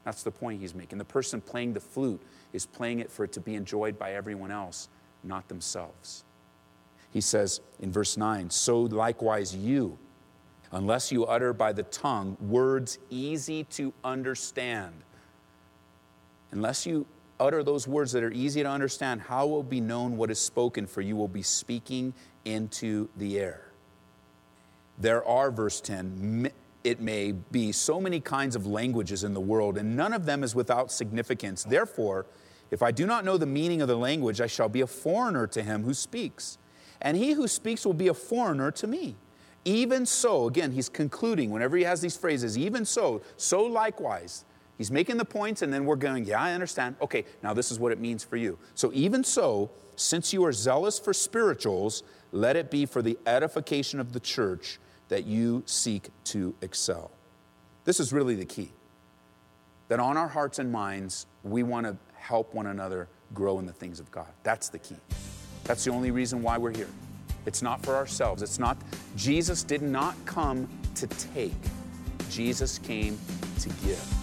That's 0.04 0.24
the 0.24 0.32
point 0.32 0.60
he's 0.62 0.76
making. 0.76 0.98
The 0.98 1.06
person 1.06 1.42
playing 1.42 1.74
the 1.74 1.80
flute 1.80 2.22
is 2.52 2.66
playing 2.66 3.00
it 3.00 3.10
for 3.10 3.24
it 3.24 3.32
to 3.34 3.40
be 3.40 3.56
enjoyed 3.56 3.98
by 3.98 4.14
everyone 4.14 4.52
else, 4.52 4.90
not 5.24 5.48
themselves. 5.48 6.24
He 7.12 7.22
says 7.22 7.62
in 7.80 7.92
verse 7.92 8.18
9, 8.18 8.50
So 8.50 8.82
likewise 8.82 9.56
you, 9.56 9.98
unless 10.72 11.12
you 11.12 11.26
utter 11.26 11.54
by 11.54 11.72
the 11.72 11.84
tongue 11.84 12.36
words 12.42 12.98
easy 13.10 13.64
to 13.66 13.94
understand, 14.04 14.94
unless 16.52 16.86
you 16.86 17.06
utter 17.40 17.64
those 17.64 17.88
words 17.88 18.12
that 18.12 18.24
are 18.24 18.32
easy 18.32 18.64
to 18.64 18.70
understand, 18.70 19.22
how 19.22 19.46
will 19.46 19.64
be 19.64 19.80
known 19.80 20.18
what 20.18 20.32
is 20.32 20.40
spoken? 20.40 20.88
For 20.88 21.02
you 21.02 21.16
will 21.16 21.28
be 21.28 21.44
speaking 21.44 22.14
into 22.46 23.10
the 23.18 23.40
air. 23.40 23.62
There 24.98 25.26
are, 25.26 25.50
verse 25.52 25.82
10, 25.82 26.52
it 26.84 27.00
may 27.00 27.32
be, 27.32 27.72
so 27.72 28.00
many 28.00 28.20
kinds 28.20 28.56
of 28.56 28.66
languages 28.66 29.24
in 29.24 29.34
the 29.34 29.40
world, 29.40 29.78
and 29.78 29.96
none 29.96 30.14
of 30.14 30.26
them 30.26 30.44
is 30.44 30.54
without 30.54 30.92
significance. 30.92 31.64
Therefore, 31.64 32.26
if 32.72 32.82
I 32.82 32.92
do 32.92 33.06
not 33.06 33.24
know 33.24 33.38
the 33.38 33.46
meaning 33.46 33.82
of 33.82 33.88
the 33.88 33.96
language, 33.96 34.42
I 34.42 34.48
shall 34.48 34.70
be 34.70 34.82
a 34.82 34.88
foreigner 34.88 35.48
to 35.48 35.64
him 35.64 35.84
who 35.84 35.94
speaks. 35.94 36.58
And 37.02 37.16
he 37.16 37.34
who 37.34 37.48
speaks 37.48 37.86
will 37.86 37.94
be 37.94 38.08
a 38.08 38.14
foreigner 38.14 38.72
to 38.72 38.88
me. 38.88 39.16
Even 39.66 40.06
so, 40.06 40.48
again, 40.48 40.72
he's 40.72 40.90
concluding 40.90 41.50
whenever 41.50 41.78
he 41.78 41.84
has 41.84 42.02
these 42.02 42.18
phrases, 42.18 42.58
even 42.58 42.84
so, 42.84 43.22
so 43.38 43.64
likewise. 43.64 44.44
He's 44.78 44.92
making 44.92 45.18
the 45.18 45.26
points, 45.26 45.62
and 45.62 45.72
then 45.72 45.86
we're 45.86 45.96
going, 45.96 46.26
yeah, 46.26 46.42
I 46.42 46.54
understand. 46.54 46.96
Okay, 47.02 47.24
now 47.42 47.54
this 47.54 47.72
is 47.72 47.80
what 47.80 47.92
it 47.92 48.00
means 48.00 48.24
for 48.24 48.36
you. 48.36 48.58
So, 48.76 48.92
even 48.94 49.24
so, 49.24 49.72
since 49.96 50.34
you 50.34 50.44
are 50.44 50.52
zealous 50.52 51.00
for 51.00 51.14
spirituals, 51.14 52.04
let 52.32 52.56
it 52.58 52.72
be 52.72 52.86
for 52.86 53.02
the 53.02 53.18
edification 53.26 54.00
of 54.00 54.12
the 54.12 54.20
church 54.20 54.80
that 55.10 55.26
you 55.26 55.64
seek 55.66 56.10
to 56.26 56.56
excel. 56.62 57.12
This 57.86 58.00
is 58.00 58.14
really 58.14 58.36
the 58.36 58.46
key. 58.46 58.72
That 59.90 60.00
on 60.00 60.18
our 60.18 60.28
hearts 60.28 60.60
and 60.60 60.72
minds, 60.72 61.26
we 61.44 61.64
want 61.64 61.86
to 61.86 61.98
help 62.16 62.54
one 62.54 62.68
another 62.68 63.08
grow 63.34 63.60
in 63.60 63.66
the 63.66 63.74
things 63.74 64.00
of 64.00 64.10
God. 64.12 64.28
That's 64.44 64.70
the 64.70 64.80
key. 64.80 64.98
That's 65.66 65.84
the 65.84 65.92
only 65.92 66.12
reason 66.12 66.42
why 66.42 66.58
we're 66.58 66.76
here. 66.76 66.90
It's 67.46 67.62
not 67.62 67.84
for 67.84 67.96
ourselves. 67.96 68.42
It's 68.42 68.60
not, 68.60 68.78
Jesus 69.16 69.64
did 69.64 69.82
not 69.82 70.16
come 70.26 70.68
to 70.96 71.08
take, 71.08 71.54
Jesus 72.30 72.80
came 72.80 73.20
to 73.60 73.70
give. 73.86 74.23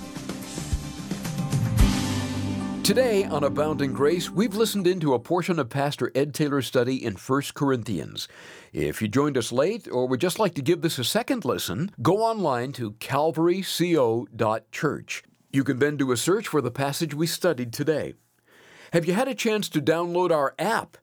Today 2.91 3.23
on 3.23 3.45
Abounding 3.45 3.93
Grace, 3.93 4.31
we've 4.31 4.57
listened 4.57 4.89
into 4.89 5.15
a 5.15 5.21
portion 5.21 5.61
of 5.61 5.69
Pastor 5.69 6.11
Ed 6.13 6.35
Taylor's 6.35 6.67
study 6.67 6.97
in 6.97 7.15
1 7.15 7.43
Corinthians. 7.55 8.27
If 8.73 9.01
you 9.01 9.07
joined 9.07 9.39
us 9.39 9.53
late 9.53 9.87
or 9.89 10.09
would 10.09 10.21
just 10.21 10.41
like 10.41 10.55
to 10.55 10.61
give 10.61 10.83
this 10.83 10.99
a 10.99 11.05
second 11.05 11.45
listen, 11.45 11.93
go 12.03 12.17
online 12.17 12.73
to 12.73 12.95
calvaryco.church. 12.95 15.23
You 15.53 15.63
can 15.63 15.79
then 15.79 15.97
do 15.97 16.11
a 16.11 16.17
search 16.17 16.49
for 16.49 16.61
the 16.61 16.73
passage 16.73 17.15
we 17.15 17.29
studied 17.29 17.73
today. 17.73 18.15
Have 18.93 19.07
you 19.07 19.13
had 19.13 19.29
a 19.29 19.37
chance 19.37 19.69
to 19.69 19.81
download 19.81 20.33
our 20.33 20.57
app? 20.59 20.97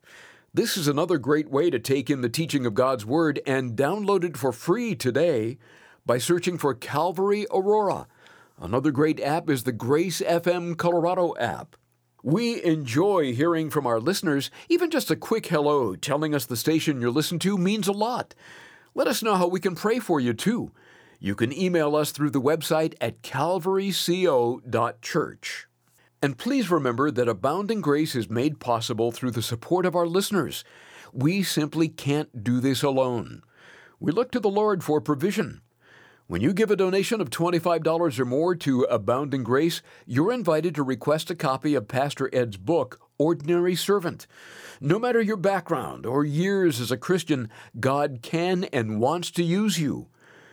This 0.53 0.75
is 0.75 0.89
another 0.89 1.17
great 1.17 1.49
way 1.49 1.69
to 1.69 1.79
take 1.79 2.09
in 2.09 2.19
the 2.19 2.27
teaching 2.27 2.65
of 2.65 2.73
God's 2.73 3.05
Word 3.05 3.39
and 3.47 3.77
download 3.77 4.25
it 4.25 4.35
for 4.35 4.51
free 4.51 4.93
today 4.93 5.57
by 6.05 6.17
searching 6.17 6.57
for 6.57 6.73
Calvary 6.73 7.47
Aurora. 7.49 8.07
Another 8.59 8.89
great 8.89 9.19
app 9.19 9.51
is 9.51 9.63
the 9.63 9.71
Grace 9.71 10.19
FM 10.19 10.75
Colorado 10.75 11.35
app. 11.37 11.75
We 12.23 12.63
enjoy 12.63 13.35
hearing 13.35 13.69
from 13.69 13.85
our 13.85 13.99
listeners. 13.99 14.49
Even 14.67 14.89
just 14.89 15.11
a 15.11 15.15
quick 15.15 15.45
hello 15.45 15.95
telling 15.95 16.33
us 16.33 16.47
the 16.47 16.57
station 16.57 16.99
you're 16.99 17.11
listening 17.11 17.37
to 17.41 17.55
means 17.55 17.87
a 17.87 17.91
lot. 17.91 18.33
Let 18.95 19.07
us 19.07 19.21
know 19.21 19.35
how 19.35 19.47
we 19.47 19.59
can 19.59 19.75
pray 19.75 19.99
for 19.99 20.19
you, 20.19 20.33
too. 20.33 20.71
You 21.19 21.35
can 21.35 21.55
email 21.55 21.95
us 21.95 22.09
through 22.09 22.31
the 22.31 22.41
website 22.41 22.95
at 22.99 23.21
calvaryco.church. 23.21 25.67
And 26.23 26.37
please 26.39 26.71
remember 26.71 27.11
that 27.11 27.29
Abounding 27.29 27.81
Grace 27.81 28.15
is 28.15 28.27
made 28.27 28.59
possible 28.59 29.11
through 29.11 29.31
the 29.31 29.43
support 29.43 29.85
of 29.85 29.95
our 29.95 30.07
listeners. 30.07 30.63
We 31.13 31.43
simply 31.43 31.89
can't 31.89 32.43
do 32.43 32.59
this 32.59 32.81
alone. 32.81 33.43
We 33.99 34.11
look 34.11 34.31
to 34.31 34.39
the 34.39 34.49
Lord 34.49 34.83
for 34.83 34.99
provision. 34.99 35.61
When 36.29 36.41
you 36.41 36.51
give 36.51 36.69
a 36.69 36.75
donation 36.75 37.21
of 37.21 37.29
$25 37.29 38.19
or 38.19 38.25
more 38.25 38.53
to 38.53 38.81
Abounding 38.83 39.45
Grace, 39.45 39.81
you're 40.05 40.33
invited 40.33 40.75
to 40.75 40.83
request 40.83 41.31
a 41.31 41.35
copy 41.35 41.73
of 41.73 41.87
Pastor 41.87 42.29
Ed's 42.33 42.57
book, 42.57 42.99
Ordinary 43.17 43.75
Servant. 43.75 44.27
No 44.81 44.99
matter 44.99 45.21
your 45.21 45.37
background 45.37 46.05
or 46.05 46.25
years 46.25 46.81
as 46.81 46.91
a 46.91 46.97
Christian, 46.97 47.49
God 47.79 48.19
can 48.21 48.65
and 48.73 48.99
wants 48.99 49.31
to 49.31 49.41
use 49.41 49.79
you. 49.79 50.07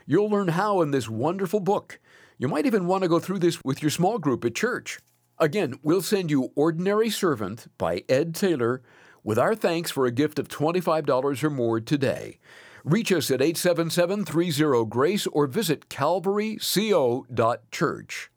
You'll 0.06 0.30
learn 0.30 0.46
how 0.46 0.80
in 0.80 0.92
this 0.92 1.08
wonderful 1.08 1.58
book. 1.58 1.98
You 2.38 2.46
might 2.46 2.66
even 2.66 2.86
want 2.86 3.02
to 3.02 3.08
go 3.08 3.18
through 3.18 3.40
this 3.40 3.60
with 3.64 3.82
your 3.82 3.90
small 3.90 4.20
group 4.20 4.44
at 4.44 4.54
church. 4.54 5.00
Again, 5.40 5.74
we'll 5.82 6.02
send 6.02 6.30
you 6.30 6.52
Ordinary 6.54 7.10
Servant 7.10 7.66
by 7.78 8.04
Ed 8.08 8.36
Taylor 8.36 8.80
with 9.24 9.40
our 9.40 9.56
thanks 9.56 9.90
for 9.90 10.06
a 10.06 10.12
gift 10.12 10.38
of 10.38 10.46
$25 10.46 11.42
or 11.42 11.50
more 11.50 11.80
today. 11.80 12.38
Reach 12.84 13.10
us 13.12 13.30
at 13.30 13.40
877 13.40 14.26
30 14.26 14.84
Grace 14.90 15.26
or 15.28 15.46
visit 15.46 15.88
calvaryco.church. 15.88 18.30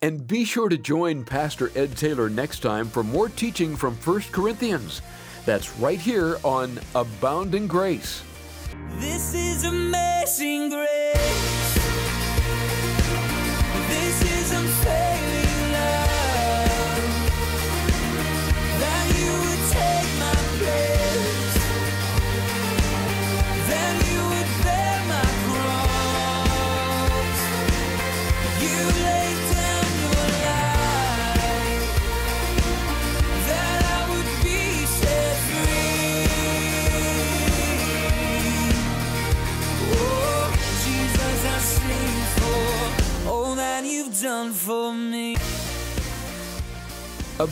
And 0.00 0.24
be 0.24 0.44
sure 0.44 0.68
to 0.68 0.78
join 0.78 1.24
Pastor 1.24 1.72
Ed 1.74 1.96
Taylor 1.96 2.30
next 2.30 2.60
time 2.60 2.86
for 2.86 3.02
more 3.02 3.28
teaching 3.28 3.74
from 3.74 3.96
1 3.96 4.20
Corinthians. 4.30 5.02
That's 5.44 5.76
right 5.78 5.98
here 5.98 6.38
on 6.44 6.78
Abounding 6.94 7.66
Grace. 7.66 8.22
This 9.00 9.34
is 9.34 9.64
amazing 9.64 10.70
grace. 10.70 11.67